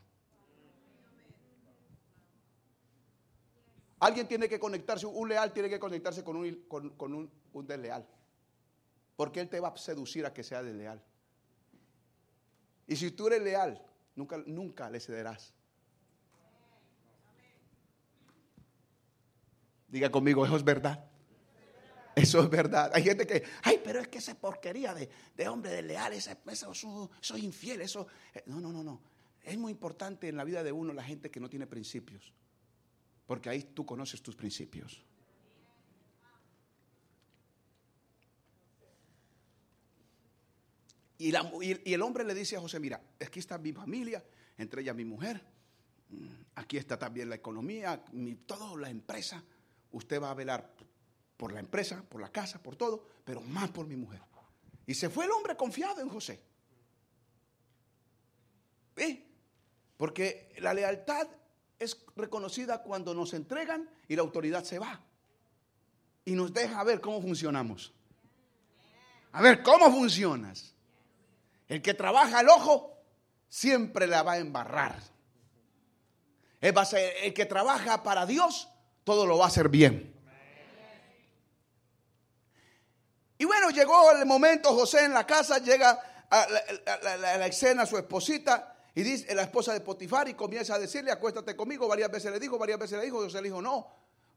[4.02, 8.04] Alguien tiene que conectarse, un leal tiene que conectarse con un, con, un, desleal.
[9.14, 11.00] Porque él te va a seducir a que sea desleal.
[12.88, 13.80] Y si tú eres leal,
[14.16, 15.54] nunca, nunca le cederás.
[19.86, 21.08] Diga conmigo, eso es verdad.
[22.16, 22.90] Eso es verdad.
[22.92, 26.32] Hay gente que, ay, pero es que esa porquería de, de hombre de leal, eso,
[26.50, 28.08] eso, infiel, eso.
[28.34, 29.00] Eh, no, no, no, no.
[29.40, 32.34] Es muy importante en la vida de uno la gente que no tiene principios.
[33.26, 35.02] Porque ahí tú conoces tus principios.
[41.18, 41.32] Y,
[41.92, 44.24] el hombre le dice a José, mira, aquí está mi familia,
[44.58, 45.40] entre ellas mi mujer,
[46.08, 49.42] mm, aquí está también la economía, mi, toda la empresa
[49.92, 50.74] usted va a velar
[51.36, 54.20] por la empresa, por la casa, por todo, pero más por mi mujer.
[54.86, 56.42] Y se fue el hombre confiado en José.
[58.96, 59.24] ¿Eh?
[59.96, 61.28] Porque la lealtad
[61.82, 65.00] es reconocida cuando nos entregan y la autoridad se va.
[66.24, 67.92] Y nos deja ver cómo funcionamos.
[69.32, 70.74] A ver, ¿cómo funcionas?
[71.68, 72.98] El que trabaja el ojo
[73.48, 75.00] siempre la va a embarrar.
[76.60, 78.68] El que trabaja para Dios
[79.04, 80.12] todo lo va a hacer bien.
[83.38, 85.98] Y bueno, llegó el momento, José en la casa, llega
[86.30, 86.46] a
[87.18, 91.56] la, escena su esposita y dice, la esposa de Potifar y comienza a decirle, acuéstate
[91.56, 93.86] conmigo, varias veces le dijo, varias veces le dijo, José le dijo, no.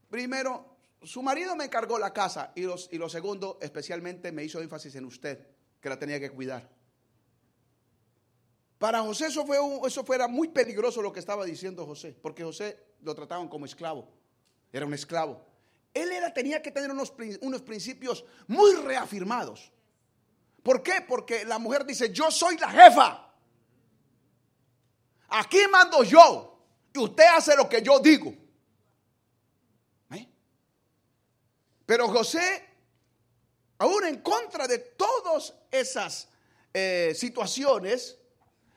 [0.08, 4.60] Primero, su marido me encargó la casa y, los, y lo segundo, especialmente me hizo
[4.60, 5.46] énfasis en usted,
[5.80, 6.70] que la tenía que cuidar.
[8.78, 12.78] Para José eso, fue eso fuera muy peligroso lo que estaba diciendo José, porque José
[13.02, 14.08] lo trataban como esclavo,
[14.72, 15.44] era un esclavo.
[15.92, 19.72] Él era, tenía que tener unos, unos principios muy reafirmados.
[20.62, 21.04] ¿Por qué?
[21.06, 23.25] Porque la mujer dice, yo soy la jefa.
[25.28, 26.58] Aquí mando yo
[26.92, 28.32] y usted hace lo que yo digo.
[30.10, 30.28] ¿Eh?
[31.84, 32.64] Pero José,
[33.78, 36.28] aún en contra de todas esas
[36.72, 38.18] eh, situaciones,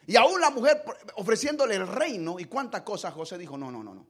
[0.07, 0.83] y aún la mujer
[1.15, 4.07] ofreciéndole el reino y cuántas cosas, José dijo, no, no, no, no.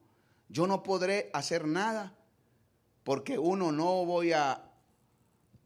[0.48, 2.14] Yo no podré hacer nada
[3.04, 4.64] porque uno no voy a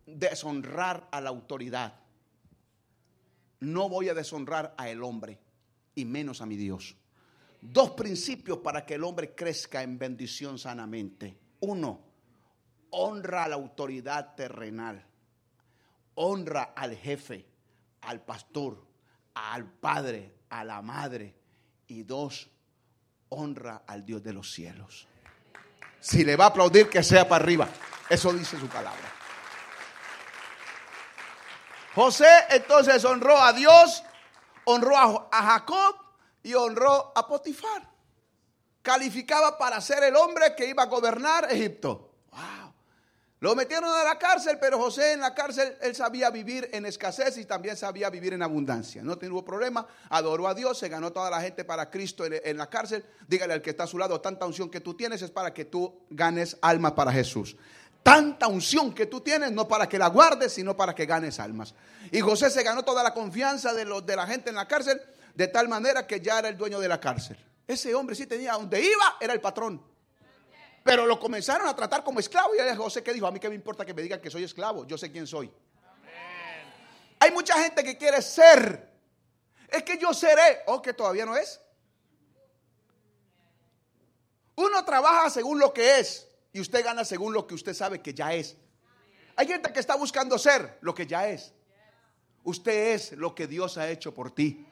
[0.07, 2.01] deshonrar a la autoridad.
[3.61, 5.43] No voy a deshonrar a el hombre
[5.94, 6.96] y menos a mi Dios.
[7.61, 11.38] Dos principios para que el hombre crezca en bendición sanamente.
[11.61, 12.00] Uno,
[12.90, 15.04] honra a la autoridad terrenal.
[16.16, 17.46] Honra al jefe,
[18.02, 18.94] al pastor
[19.35, 21.35] al Padre, a la Madre.
[21.88, 22.48] Y dos,
[23.28, 25.07] honra al Dios de los cielos.
[26.00, 27.68] Si le va a aplaudir, que sea para arriba.
[28.09, 29.12] Eso dice su palabra.
[31.94, 34.02] José entonces honró a Dios,
[34.64, 34.96] honró
[35.31, 35.96] a, Jacob
[36.42, 37.90] y honró a Potifar.
[38.83, 42.11] Calificaba para ser el hombre que iba a gobernar Egipto.
[43.44, 47.37] Lo metieron a la cárcel, pero José en la cárcel, él sabía vivir en escasez
[47.37, 49.03] y también sabía vivir en abundancia.
[49.03, 52.70] No tuvo problema, adoró a Dios, se ganó toda la gente para Cristo en, la
[52.70, 53.05] cárcel.
[53.29, 55.66] Dígale al que está a su lado, tanta unción que tú tienes es para que
[55.66, 57.55] tú ganes almas para Jesús.
[58.05, 61.75] Tanta unción que tú tienes, no para que la guardes, sino para que ganes almas.
[62.12, 65.01] Y José se ganó toda la confianza de, los, de la gente en la cárcel,
[65.35, 67.38] de tal manera que ya era el dueño de la cárcel.
[67.67, 69.83] Ese hombre sí tenía, donde iba, era el patrón.
[70.83, 72.51] Pero lo comenzaron a tratar como esclavo.
[72.55, 74.87] Y José que dijo, a mí que me importa que me digan que soy esclavo,
[74.87, 75.51] yo sé quién soy.
[77.21, 78.87] Hay mucha gente que quiere ser.
[79.67, 81.59] Es que yo seré, o que todavía no es.
[84.57, 88.14] Uno trabaja según lo que es y usted gana según lo que usted sabe que
[88.14, 88.57] ya es.
[89.35, 91.53] Hay gente que está buscando ser lo que ya es.
[92.45, 94.64] Usted es lo que Dios ha hecho por ti.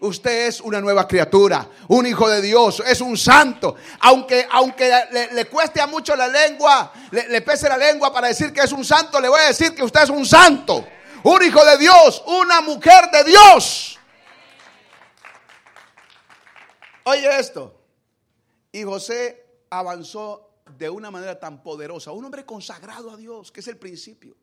[0.00, 3.76] Usted es una nueva criatura, un hijo de Dios, es un santo.
[4.00, 4.92] Aunque, aunque
[5.32, 8.72] le, cueste a mucho la lengua, le, le, pese la lengua para decir que es
[8.72, 10.86] un santo, le voy a decir que usted es un santo,
[11.22, 13.98] un hijo de Dios, una mujer de Dios.
[17.04, 17.80] Oye esto.
[18.70, 23.68] Y José avanzó de una manera tan poderosa, un hombre consagrado a Dios, que es
[23.68, 24.36] el principio.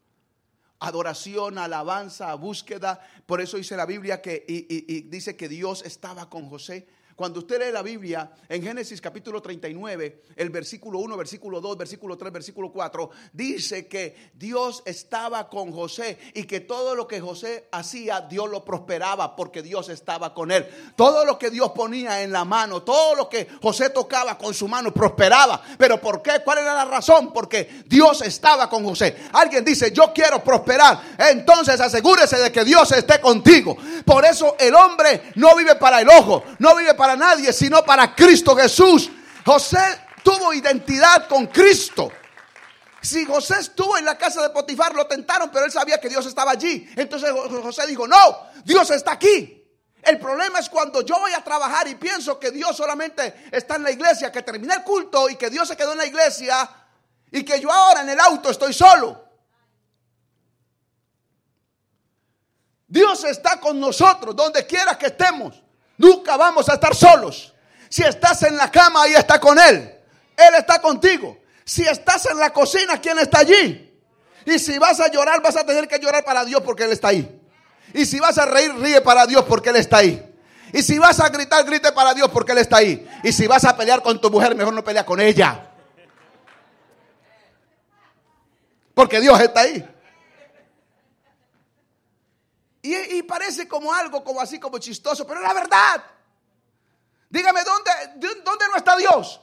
[0.79, 3.01] Adoración, alabanza, búsqueda.
[3.25, 6.87] Por eso dice la Biblia que y, dice que Dios estaba con José
[7.19, 12.17] cuando usted lee la Biblia en Génesis capítulo 39, el versículo 1, versículo 2, versículo
[12.17, 17.67] 3, versículo 4, dice que Dios estaba con José y que todo lo que José
[17.73, 20.65] hacía, Dios lo prosperaba porque Dios estaba con él.
[20.95, 24.69] Todo lo que Dios ponía en la mano, todo lo que José tocaba con su
[24.69, 25.61] mano, prosperaba.
[25.77, 26.41] ¿Pero por qué?
[26.45, 27.33] ¿Cuál era la razón?
[27.33, 29.27] Porque Dios estaba con José.
[29.33, 31.01] Alguien dice, yo quiero prosperar.
[31.17, 33.75] Entonces asegúrese de que Dios esté contigo.
[34.05, 38.15] Por eso el hombre no vive para el ojo, no vive para nadie, sino para
[38.15, 39.09] Cristo Jesús.
[39.45, 42.11] José tuvo identidad con Cristo.
[43.01, 46.25] Si José estuvo en la casa de Potifar, lo tentaron, pero él sabía que Dios
[46.25, 46.89] estaba allí.
[46.95, 48.17] Entonces José dijo, no,
[48.65, 49.55] Dios está aquí.
[50.01, 53.83] El problema es cuando yo voy a trabajar y pienso que Dios solamente está en
[53.83, 56.69] la iglesia, que terminé el culto y que Dios se quedó en la iglesia
[57.31, 59.25] y que yo ahora en el auto estoy solo.
[62.87, 65.61] Dios está con nosotros donde quiera que estemos.
[65.99, 67.53] Nunca vamos a estar solos.
[67.89, 69.95] Si estás en la cama, ahí está con Él.
[70.37, 71.37] Él está contigo.
[71.65, 73.93] Si estás en la cocina, ¿quién está allí?
[74.45, 77.09] Y si vas a llorar, vas a tener que llorar para Dios porque Él está
[77.09, 77.41] ahí.
[77.93, 80.25] Y si vas a reír, ríe para Dios porque Él está ahí.
[80.71, 83.05] Y si vas a gritar, grite para Dios porque Él está ahí.
[83.21, 85.69] Y si vas a pelear con tu mujer, mejor no pelea con ella.
[88.93, 89.85] Porque Dios está ahí.
[92.91, 96.03] Y, parece como algo como así, como chistoso, pero es la verdad.
[97.29, 97.91] Dígame, ¿dónde,
[98.43, 99.39] ¿dónde no está Dios?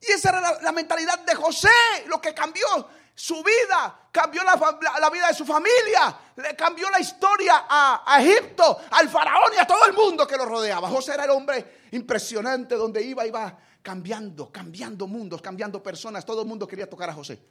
[0.00, 1.68] Y esa era la, mentalidad de José,
[2.06, 2.66] lo que cambió
[3.14, 8.78] su vida, cambió la, vida de su familia, le cambió la historia a, a, Egipto,
[8.90, 10.88] al faraón y a todo el mundo que lo rodeaba.
[10.88, 16.24] José era el hombre impresionante, donde iba, iba cambiando, cambiando mundos, cambiando personas.
[16.24, 17.42] Todo el mundo quería tocar a José.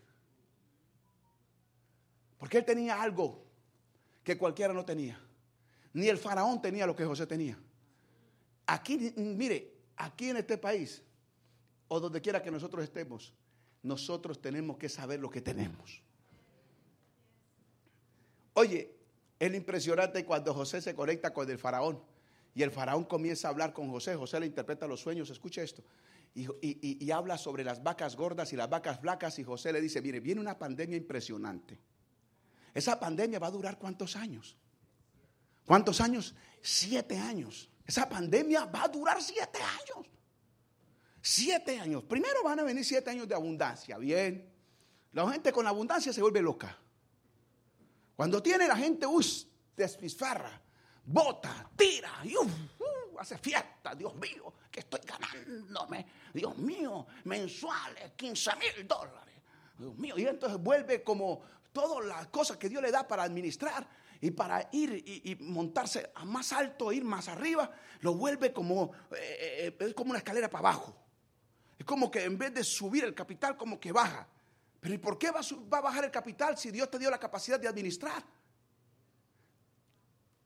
[2.38, 3.45] Porque él tenía algo
[4.26, 5.18] que cualquiera no tenía.
[5.94, 7.58] Ni el faraón tenía lo que José tenía.
[8.66, 11.04] Aquí, mire, aquí en este país,
[11.88, 13.34] o donde quiera que nosotros estemos,
[13.84, 16.02] nosotros tenemos que saber lo que tenemos.
[18.54, 18.98] Oye,
[19.40, 22.02] es impresionante cuando José se conecta con el faraón
[22.56, 24.16] y el faraón comienza a hablar con José.
[24.16, 25.84] José le interpreta los sueños, escucha esto.
[26.34, 30.20] Y, habla sobre las vacas gordas y las vacas flacas y José le dice, mire,
[30.20, 31.80] viene una pandemia impresionante.
[32.76, 34.58] Esa pandemia va a durar cuántos años?
[35.66, 36.36] ¿Cuántos años?
[36.62, 37.70] Siete años.
[37.88, 40.06] Esa pandemia va a durar siete años.
[41.22, 42.04] Siete años.
[42.04, 43.98] Primero van a venir siete años de abundancia.
[43.98, 44.54] Bien.
[45.14, 46.78] La gente con abundancia se vuelve loca.
[48.14, 50.62] Cuando tiene la gente, us, despisfarra,
[51.06, 52.50] bota, tira, y uh,
[53.18, 53.96] hace fiesta.
[53.96, 56.06] Dios mío, que estoy ganándome.
[56.34, 59.36] Dios mío, mensuales, 15 mil dólares.
[59.78, 61.42] Dios mío, y entonces vuelve como
[61.76, 63.86] todas las cosas que Dios le da para administrar
[64.22, 67.70] y para ir y, montarse a más alto, ir más arriba,
[68.00, 70.96] lo vuelve como, eh, eh, es como una escalera para abajo.
[71.78, 74.26] Es como que en vez de subir el capital, como que baja.
[74.80, 77.60] Pero ¿y por qué va a, bajar el capital si Dios te dio la capacidad
[77.60, 78.24] de administrar?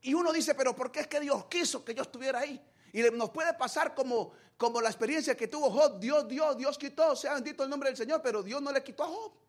[0.01, 2.59] Y uno dice, pero ¿por qué es que Dios quiso que yo estuviera ahí?
[2.91, 5.99] Y nos puede pasar como, como la experiencia que tuvo Job.
[5.99, 9.03] Dios dio, Dios quitó, sea bendito el nombre del Señor, pero Dios no le quitó
[9.03, 9.48] a Job.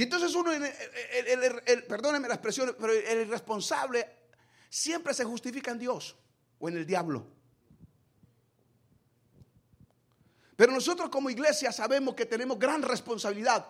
[0.00, 4.08] Y entonces uno, el, perdónenme la expresión, pero el responsable
[4.70, 6.16] siempre se justifica en Dios
[6.58, 7.26] o en el diablo.
[10.56, 13.66] Pero nosotros como iglesia sabemos que tenemos gran responsabilidad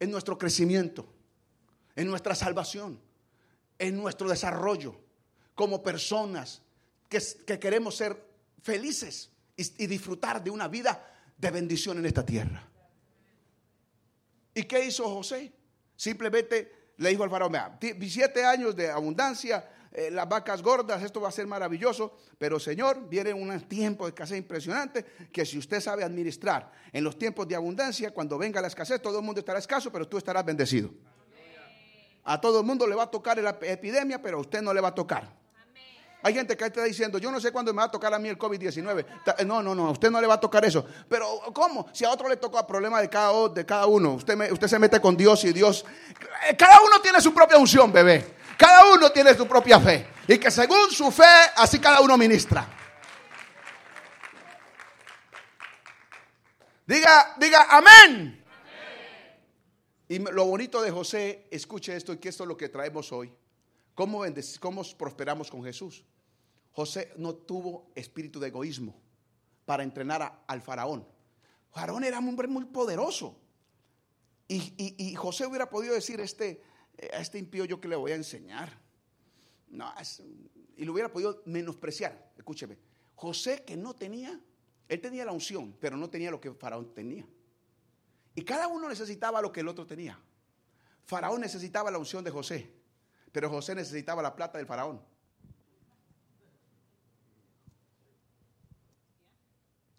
[0.00, 1.06] en nuestro crecimiento,
[1.94, 3.00] en nuestra salvación,
[3.78, 4.96] en nuestro desarrollo
[5.54, 6.60] como personas
[7.08, 7.20] que,
[7.60, 8.20] queremos ser
[8.64, 11.08] felices y disfrutar de una vida
[11.38, 12.71] de bendición en esta tierra.
[14.54, 15.52] ¿Y qué hizo José?
[15.96, 17.78] Simplemente le dijo al faraón, vea,
[18.08, 23.08] siete años de abundancia, eh, las vacas gordas, esto va a ser maravilloso, pero Señor,
[23.08, 27.56] viene un tiempo de escasez impresionante que si usted sabe administrar en los tiempos de
[27.56, 30.90] abundancia, cuando venga la escasez, todo el mundo estará escaso, pero tú estarás bendecido.
[32.24, 34.80] A todo el mundo le va a tocar la epidemia, pero a usted no le
[34.80, 35.41] va a tocar.
[36.24, 38.28] Hay gente que está diciendo, yo no sé cuándo me va a tocar a mí
[38.28, 39.44] el COVID-19.
[39.44, 40.86] No, no, no, a usted no le va a tocar eso.
[41.08, 41.88] Pero ¿cómo?
[41.92, 44.78] Si a otro le toca el problema de cada, de cada uno, usted, usted se
[44.78, 45.84] mete con Dios y Dios...
[46.56, 48.36] Cada uno tiene su propia unción, bebé.
[48.56, 50.06] Cada uno tiene su propia fe.
[50.28, 51.24] Y que según su fe,
[51.56, 52.68] así cada uno ministra.
[56.86, 58.44] Diga, diga, amén.
[60.08, 63.32] Y lo bonito de José, escuche esto y que esto es lo que traemos hoy.
[63.94, 64.24] ¿Cómo,
[64.60, 66.04] cómo prosperamos con Jesús?
[66.72, 68.94] José no tuvo espíritu de egoísmo
[69.64, 71.06] para entrenar al faraón.
[71.70, 73.38] Faraón era un hombre muy poderoso.
[74.48, 76.62] Y, José hubiera podido decir, este,
[77.14, 78.70] a este impío yo que le voy a enseñar.
[79.68, 79.90] No,
[80.76, 82.32] y lo hubiera podido menospreciar.
[82.36, 82.78] Escúcheme,
[83.14, 84.38] José que no tenía,
[84.88, 87.26] él tenía la unción, pero no tenía lo que Faraón tenía.
[88.34, 90.18] Y cada uno necesitaba lo que el otro tenía.
[91.04, 92.70] Faraón necesitaba la unción de José,
[93.30, 95.11] pero José necesitaba la plata del Faraón.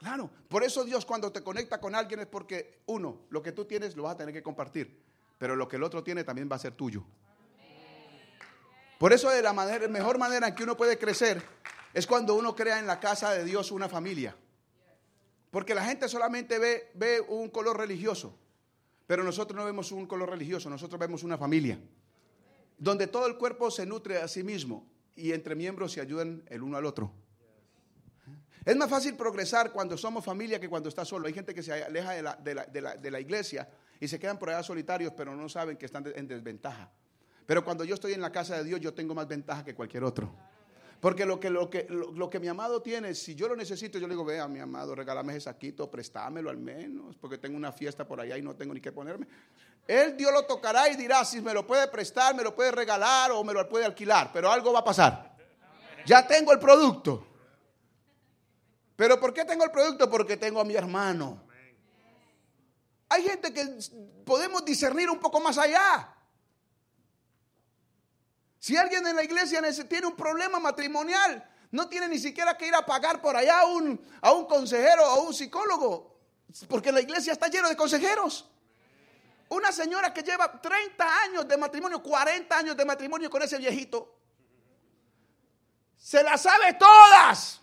[0.03, 3.63] Claro, por eso Dios cuando te conecta con alguien es porque, uno, lo que tú
[3.63, 5.01] tienes lo vas a tener que compartir,
[5.37, 7.05] pero lo que el otro tiene también va a ser tuyo.
[8.99, 11.41] Por eso de la manera, mejor manera en que uno puede crecer
[11.93, 14.35] es cuando uno crea en la casa de Dios una familia.
[15.51, 18.37] Porque la gente solamente ve, ve un color religioso,
[19.07, 21.79] pero nosotros no vemos un color religioso, nosotros vemos una familia,
[22.77, 24.85] donde todo el cuerpo se nutre a sí mismo
[25.15, 27.22] y entre miembros se ayudan el uno al otro.
[28.65, 31.27] Es más fácil progresar cuando somos familia que cuando está solo.
[31.27, 33.67] Hay gente que se aleja de la, de la, de la, iglesia
[33.99, 36.89] y se quedan por allá solitarios, pero no saben que están en desventaja.
[37.45, 40.03] Pero cuando yo estoy en la casa de Dios, yo tengo más ventaja que cualquier
[40.05, 40.33] otro.
[41.01, 44.07] Porque lo que, lo, que, lo, que mi amado tiene, si yo lo necesito, yo
[44.07, 48.07] le digo, vea, mi amado, regálame ese saquito, préstamelo al menos, porque tengo una fiesta
[48.07, 49.27] por allá y no tengo ni qué ponerme.
[49.85, 53.31] Él Dios lo tocará y dirá si me lo puede prestar, me lo puede regalar
[53.31, 55.35] o me lo puede alquilar, pero algo va a pasar.
[56.05, 57.32] Ya tengo el producto.
[58.95, 60.09] ¿Pero por qué tengo el producto?
[60.09, 61.41] Porque tengo a mi hermano.
[63.09, 63.79] Hay gente que
[64.25, 66.15] podemos discernir un poco más allá.
[68.59, 72.75] Si alguien en la iglesia tiene un problema matrimonial, no tiene ni siquiera que ir
[72.75, 76.17] a pagar por allá a un, a un consejero o a un psicólogo,
[76.69, 78.49] porque la iglesia está llena de consejeros.
[79.49, 84.15] Una señora que lleva 30 años de matrimonio, 40 años de matrimonio con ese viejito,
[85.97, 87.59] se la sabe todas.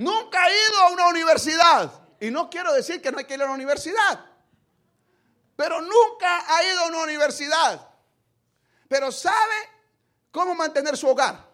[0.00, 1.92] Nunca ha ido a una universidad.
[2.20, 4.26] Y no quiero decir que no hay que ir a la universidad.
[5.56, 7.86] pero nunca ha ido a una universidad.
[8.88, 9.56] Pero sabe
[10.30, 11.46] cómo mantener su hogar.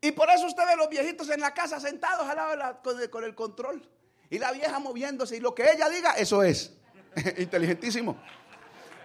[0.00, 3.10] Y por eso usted ve los viejitos en la casa sentados al lado con, el,
[3.10, 3.82] con, el, control.
[4.30, 5.38] Y la vieja moviéndose.
[5.38, 6.70] Y lo que ella diga, eso es.
[7.38, 8.22] Inteligentísimo.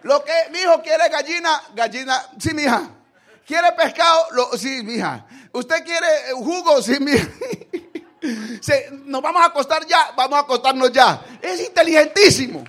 [0.04, 2.22] Lo que mi hijo quiere gallina, gallina.
[2.40, 2.97] Sí, mi hija.
[3.48, 4.28] ¿Quiere pescado?
[4.58, 5.26] Sí, mi hija.
[5.54, 6.82] ¿Usted quiere jugo?
[6.82, 7.30] Sí, mi hija.
[9.06, 11.24] nos vamos a acostar ya, vamos a acostarnos ya.
[11.42, 12.66] Es inteligentísimo.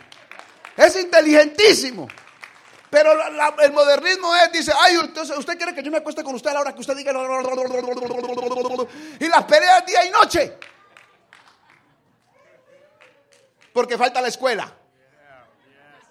[0.76, 2.06] Es inteligentísimo.
[2.90, 3.10] Pero
[3.60, 6.54] el modernismo es, dice, ay, usted, usted quiere que yo me acueste con usted a
[6.54, 7.12] la hora que usted diga.
[9.18, 10.56] Y las peleas día y noche.
[13.72, 14.72] Porque falta la escuela.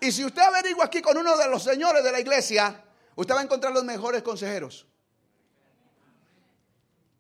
[0.01, 2.84] Y si usted averigua aquí con uno de los señores de la iglesia,
[3.18, 4.88] usted va a encontrar los mejores consejeros.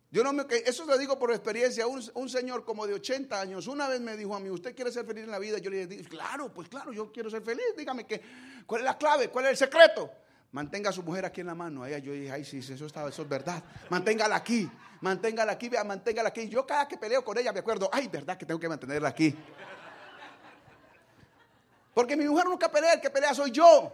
[0.09, 1.85] Yo no me, eso lo digo por experiencia.
[1.85, 4.89] Un, un, señor como de 80 años una vez me dijo a mí, ¿usted quiere
[4.91, 5.57] ser feliz en la vida?
[5.57, 7.65] Yo le dije, claro, pues claro, yo quiero ser feliz.
[7.77, 8.21] Dígame que,
[8.65, 10.09] cuál es la clave, cuál es el secreto.
[10.53, 11.83] Mantenga a su mujer aquí en la mano.
[11.83, 13.61] Ahí yo dije, ay, sí, eso, está, eso es verdad.
[13.89, 14.69] Manténgala aquí,
[15.01, 16.47] manténgala aquí, vea, manténgala aquí.
[16.47, 19.35] Yo cada que peleo con ella me acuerdo, ay, verdad que tengo que mantenerla aquí.
[21.93, 23.91] Porque mi mujer nunca pelea, el que pelea soy yo.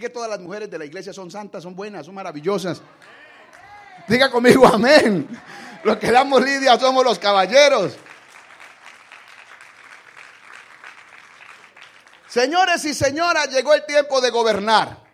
[0.00, 2.80] Que todas las mujeres de la iglesia son santas, son buenas, son maravillosas.
[4.08, 5.28] Diga conmigo amén.
[5.84, 7.98] Los que damos lidia somos los caballeros.
[12.26, 15.04] Señores y señoras, llegó el tiempo de gobernar.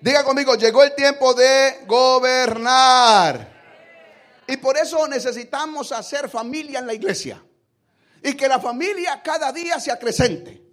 [0.00, 3.52] Diga conmigo, llegó el tiempo de gobernar.
[4.46, 7.42] Y por eso necesitamos hacer familia en la iglesia.
[8.22, 10.63] Y que la familia cada día se acrecente.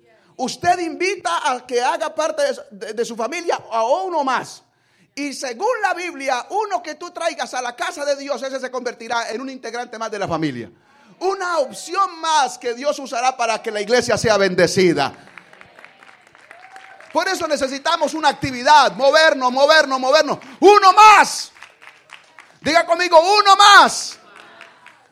[0.41, 4.63] Usted invita a que haga parte de, su familia a uno más.
[5.13, 8.71] Y según la Biblia, uno que tú traigas a la casa de Dios, ese se
[8.71, 10.71] convertirá en un integrante más de la familia.
[11.19, 15.13] Una opción más que Dios usará para que la iglesia sea bendecida.
[17.13, 20.39] Por eso necesitamos una actividad, movernos, movernos, movernos.
[20.59, 21.51] Uno más.
[22.61, 24.17] Diga conmigo, uno más.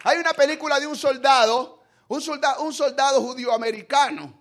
[0.06, 4.39] Hay una película de un soldado, un soldado, un soldado judío americano,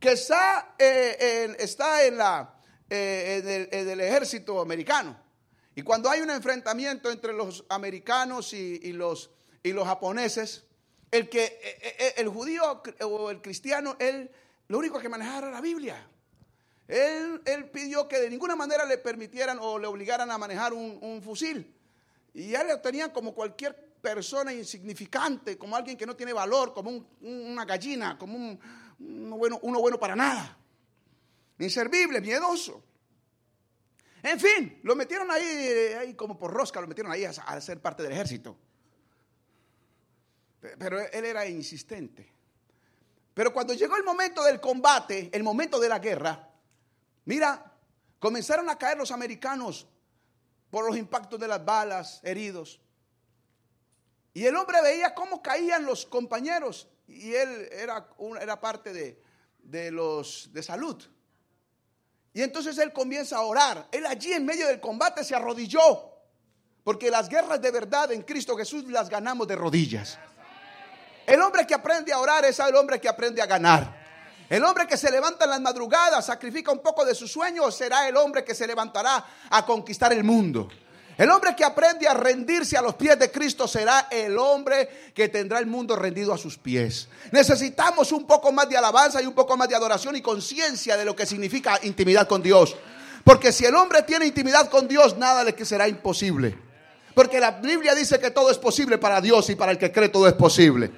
[0.00, 2.60] que está, eh, está en la,
[2.92, 5.16] eh, del, ejército americano.
[5.76, 9.30] Y cuando hay un enfrentamiento entre los americanos y, los,
[9.62, 10.64] y los japoneses,
[11.12, 14.28] el, que, eh, eh, el judío o el cristiano, él
[14.66, 16.04] lo único que manejaba era la Biblia.
[16.88, 21.22] Él, él, pidió que de ninguna manera le permitieran o le obligaran a manejar un,
[21.22, 21.72] fusil.
[22.34, 27.04] Y ya lo tenían como cualquier persona insignificante, como alguien que no tiene valor, como
[27.20, 28.60] una gallina, como un,
[29.00, 30.60] uno, bueno, uno bueno para nada
[31.64, 32.82] inservible, miedoso.
[34.22, 35.44] En fin, lo metieron ahí,
[35.98, 38.56] ahí como por rosca, lo metieron ahí a, ser parte del ejército.
[40.60, 42.30] Pero él era insistente.
[43.32, 46.50] Pero cuando llegó el momento del combate, el momento de la guerra,
[47.24, 47.72] mira,
[48.18, 49.86] comenzaron a caer los americanos
[50.70, 52.80] por los impactos de las balas, heridos.
[54.34, 58.08] Y el hombre veía cómo caían los compañeros y él era,
[58.40, 59.22] era parte de,
[59.58, 61.02] de los de salud.
[62.32, 63.88] Y entonces él comienza a orar.
[63.90, 66.10] Él allí en medio del combate se arrodilló.
[66.84, 70.18] Porque las guerras de verdad en Cristo Jesús las ganamos de rodillas.
[71.26, 74.00] El hombre que aprende a orar es el hombre que aprende a ganar.
[74.48, 78.08] El hombre que se levanta en las madrugadas, sacrifica un poco de su sueño, será
[78.08, 80.68] el hombre que se levantará a conquistar el mundo.
[81.20, 85.28] El hombre que aprende a rendirse a los pies de Cristo será el hombre que
[85.28, 87.10] tendrá el mundo rendido a sus pies.
[87.30, 91.04] Necesitamos un poco más de alabanza y un poco más de adoración y conciencia de
[91.04, 92.74] lo que significa intimidad con Dios.
[93.22, 96.56] Porque si el hombre tiene intimidad con Dios, nada le será imposible.
[97.14, 100.08] Porque la Biblia dice que todo es posible para Dios y para el que cree
[100.08, 100.90] todo es posible.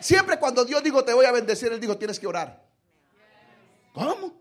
[0.00, 2.64] Siempre cuando Dios dijo te voy a bendecir, Él dijo tienes que orar.
[3.92, 4.32] ¿Cómo?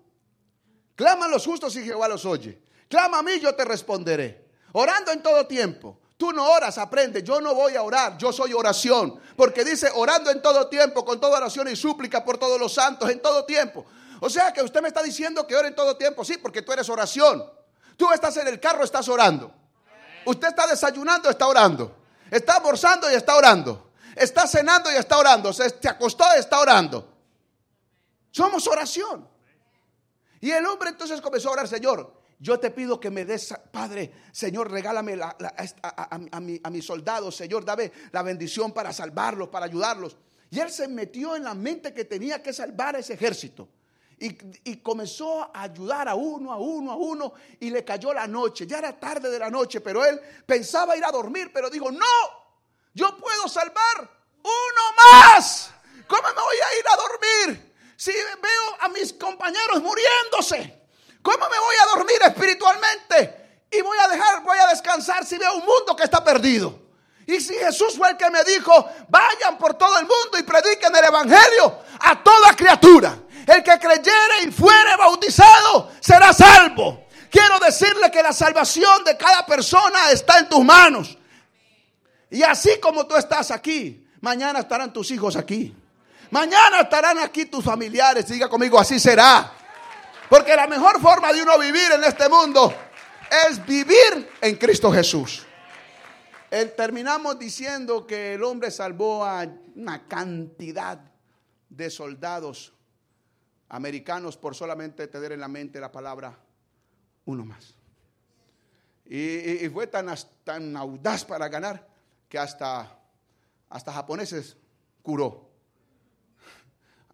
[0.96, 2.62] Claman los justos y Jehová los oye.
[2.88, 4.47] Clama a mí, yo te responderé.
[4.80, 5.98] Orando en todo tiempo.
[6.18, 7.24] Tú no oras, aprende.
[7.24, 9.20] Yo no voy a orar, yo soy oración.
[9.36, 13.10] Porque dice orando en todo tiempo, con toda oración y súplica por todos los santos,
[13.10, 13.88] en todo tiempo.
[14.20, 16.24] O sea que usted me está diciendo que ore en todo tiempo.
[16.24, 17.44] Sí, porque tú eres oración.
[17.98, 19.52] Tú estás en el carro, estás orando.
[20.28, 21.98] Usted está desayunando, está orando.
[22.30, 23.90] Está almorzando y está orando.
[24.16, 25.54] Está cenando y está orando.
[25.54, 27.18] Se acostó y está orando.
[28.30, 29.28] Somos oración.
[30.40, 34.14] Y el hombre entonces comenzó a orar, Señor, yo te pido que me des, Padre,
[34.32, 40.18] Señor, regálame a, mis soldados, Señor, dame la bendición para salvarlos, para ayudarlos.
[40.52, 43.68] Y él se metió en la mente que tenía que salvar a ese ejército.
[44.20, 48.26] Y, y, comenzó a ayudar a uno, a uno, a uno, y le cayó la
[48.26, 48.66] noche.
[48.66, 52.06] Ya era tarde de la noche, pero él pensaba ir a dormir, pero dijo, no,
[52.94, 54.10] yo puedo salvar
[54.42, 55.72] uno más.
[56.08, 57.74] ¿Cómo me voy a ir a dormir?
[57.96, 60.77] Si veo a mis compañeros muriéndose,
[61.28, 63.66] ¿cómo me voy a dormir espiritualmente?
[63.70, 66.88] Y voy a dejar, voy a descansar si veo un mundo que está perdido.
[67.26, 70.96] Y si Jesús fue el que me dijo, vayan por todo el mundo y prediquen
[70.96, 73.18] el Evangelio a toda criatura.
[73.46, 77.08] El que creyere y fuere bautizado será salvo.
[77.30, 81.18] Quiero decirle que la salvación de cada persona está en tus manos.
[82.30, 85.76] Y así como tú estás aquí, mañana estarán tus hijos aquí.
[86.32, 88.26] Mañana estarán aquí tus familiares.
[88.30, 89.57] Diga conmigo, así será.
[90.30, 92.74] Porque la mejor forma de uno vivir en este mundo
[93.48, 95.46] es vivir en Cristo Jesús.
[96.76, 101.00] terminamos diciendo que el hombre salvó a una cantidad
[101.70, 102.74] de soldados
[103.70, 106.38] americanos por solamente tener en la mente la palabra
[107.26, 107.76] uno más.
[109.06, 110.14] Y, fue tan,
[110.44, 111.88] tan audaz para ganar
[112.28, 113.00] que hasta,
[113.70, 114.58] hasta japoneses
[115.02, 115.47] curó.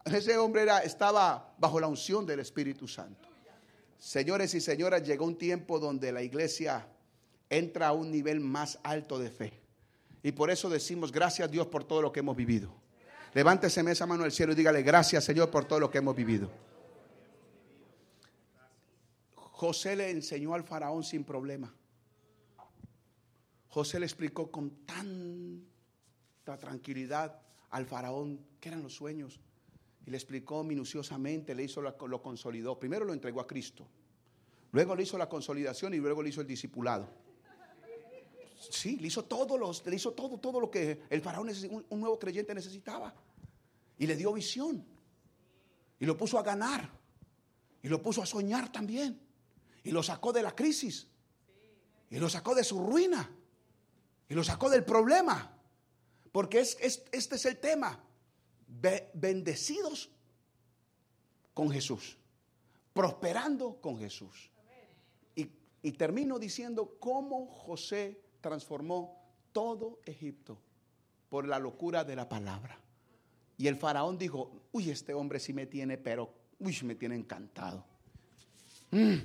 [0.05, 3.29] Ese hombre era, estaba bajo la unción del Espíritu Santo.
[3.97, 6.87] Señores y señoras, llegó un tiempo donde la iglesia
[7.49, 9.61] entra a un nivel más alto de fe.
[10.21, 12.73] Y por eso decimos gracias a Dios por todo lo que hemos vivido.
[13.33, 16.51] Levántese esa mano al cielo y dígale gracias Señor por todo lo que hemos vivido.
[19.35, 21.73] José le enseñó al faraón sin problema.
[23.69, 27.41] José le explicó con tanta tranquilidad
[27.71, 29.39] al faraón qué eran los sueños.
[30.05, 32.77] Y le explicó minuciosamente, le hizo lo consolidó.
[32.79, 33.87] Primero lo entregó a Cristo.
[34.73, 37.07] Luego le hizo la consolidación y luego le hizo el discipulado.
[38.69, 41.99] Sí, le hizo todo, los, le hizo todo, todo lo que el faraón, un, un
[41.99, 43.13] nuevo creyente necesitaba.
[43.97, 44.83] Y le dio visión.
[45.99, 46.89] Y lo puso a ganar.
[47.83, 49.21] Y lo puso a soñar también.
[49.83, 51.07] Y lo sacó de la crisis.
[52.09, 53.29] Y lo sacó de su ruina.
[54.27, 55.55] Y lo sacó del problema.
[56.31, 58.03] Porque es, este es el tema.
[59.13, 60.09] Bendecidos
[61.53, 62.17] con Jesús.
[62.93, 64.49] Prosperando con Jesús.
[65.35, 69.21] Y, termino diciendo cómo José transformó
[69.51, 70.57] todo Egipto
[71.27, 72.79] por la locura de la palabra.
[73.57, 77.85] Y el faraón dijo, uy, este hombre sí me tiene, pero, uy, me tiene encantado.
[78.91, 79.15] Mm.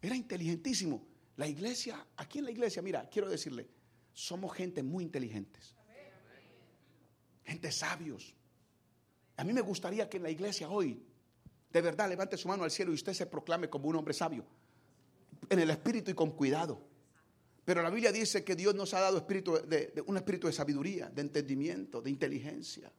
[0.00, 1.02] Era inteligentísimo.
[1.36, 3.68] La iglesia, aquí en la iglesia, mira, quiero decirle,
[4.12, 5.74] somos gente muy inteligentes.
[7.44, 8.34] Gente sabios.
[9.40, 11.02] A mí me gustaría que en la iglesia hoy,
[11.72, 14.44] de verdad, levante su mano al cielo y usted se proclame como un hombre sabio.
[15.48, 16.78] En el espíritu y con cuidado.
[17.64, 22.02] Pero la Biblia dice que Dios nos ha dado un espíritu de sabiduría, de entendimiento,
[22.02, 22.92] de inteligencia.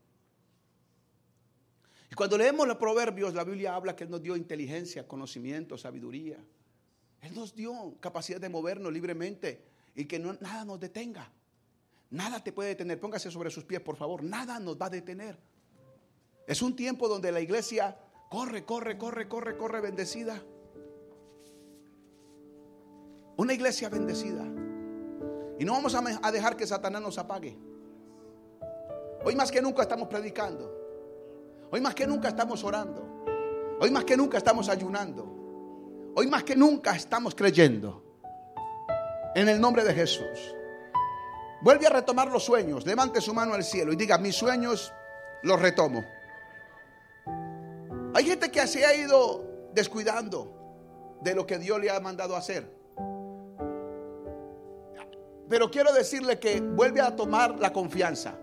[2.10, 6.44] Y cuando leemos los proverbios, la Biblia habla que Él nos dio inteligencia, conocimiento, sabiduría.
[7.22, 9.64] Él nos dio capacidad de movernos libremente
[9.94, 11.32] y que nada nos detenga.
[12.10, 13.00] Nada te puede detener.
[13.00, 14.24] Póngase sobre sus pies, por favor.
[14.24, 15.51] Nada nos va a detener.
[16.48, 17.98] Es un tiempo donde la iglesia
[18.30, 20.42] corre, corre, corre, corre, corre bendecida.
[23.38, 24.44] Una iglesia bendecida.
[25.60, 27.58] Y no vamos a dejar que Satanás nos apague.
[29.24, 30.80] Hoy más que nunca estamos predicando.
[31.72, 33.26] Hoy más que nunca estamos orando.
[33.80, 36.12] Hoy más que nunca estamos ayunando.
[36.16, 38.04] Hoy más que nunca estamos creyendo.
[39.36, 40.56] En el nombre de Jesús.
[41.62, 42.86] Vuelve a retomar los sueños.
[42.86, 44.92] Levante su mano al cielo y diga, mis sueños
[45.44, 46.04] los retomo.
[48.22, 49.44] Hay gente que se ha ido
[49.74, 52.72] descuidando de lo que Dios le ha mandado hacer.
[55.50, 58.36] Pero quiero decirle que vuelve a tomar la confianza.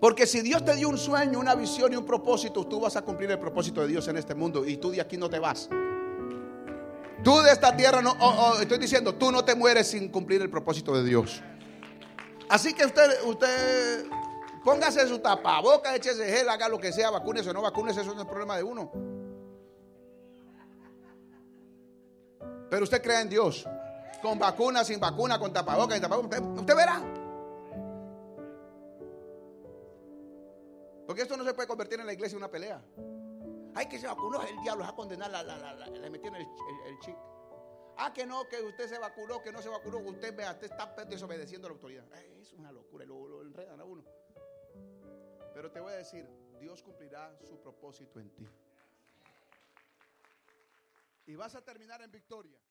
[0.00, 3.02] Porque si Dios te dio un sueño, una visión y un propósito, tú vas a
[3.02, 5.68] cumplir el propósito de Dios en este mundo y tú de aquí no te vas.
[7.22, 8.16] Tú de esta tierra no,
[8.60, 11.40] estoy diciendo, tú no te mueres sin cumplir el propósito de Dios.
[12.48, 14.04] Así que usted, usted
[14.64, 18.20] póngase su tapaboca, échese gel, haga lo que sea, vacúnese o no vacúnese, eso no
[18.20, 18.90] es el problema de uno.
[22.70, 23.66] Pero usted cree en Dios,
[24.22, 27.02] con vacuna, sin vacuna, con tapaboca, sin tapaboca, usted verá.
[31.06, 32.82] Porque esto no se puede convertir en la iglesia en una pelea.
[33.74, 37.16] Hay que se vacunó, el diablo va a condenar, le metieron el, chip.
[37.98, 41.04] Ah, que no, que usted se vacunó, que no se vacunó, usted, vea, usted está
[41.04, 42.04] desobedeciendo a la autoridad.
[42.40, 44.02] Es una locura, lo, lo enredan a uno.
[45.54, 46.26] Pero te voy a decir,
[46.58, 48.48] Dios cumplirá su propósito en ti.
[51.26, 52.58] Y vas a terminar en victoria.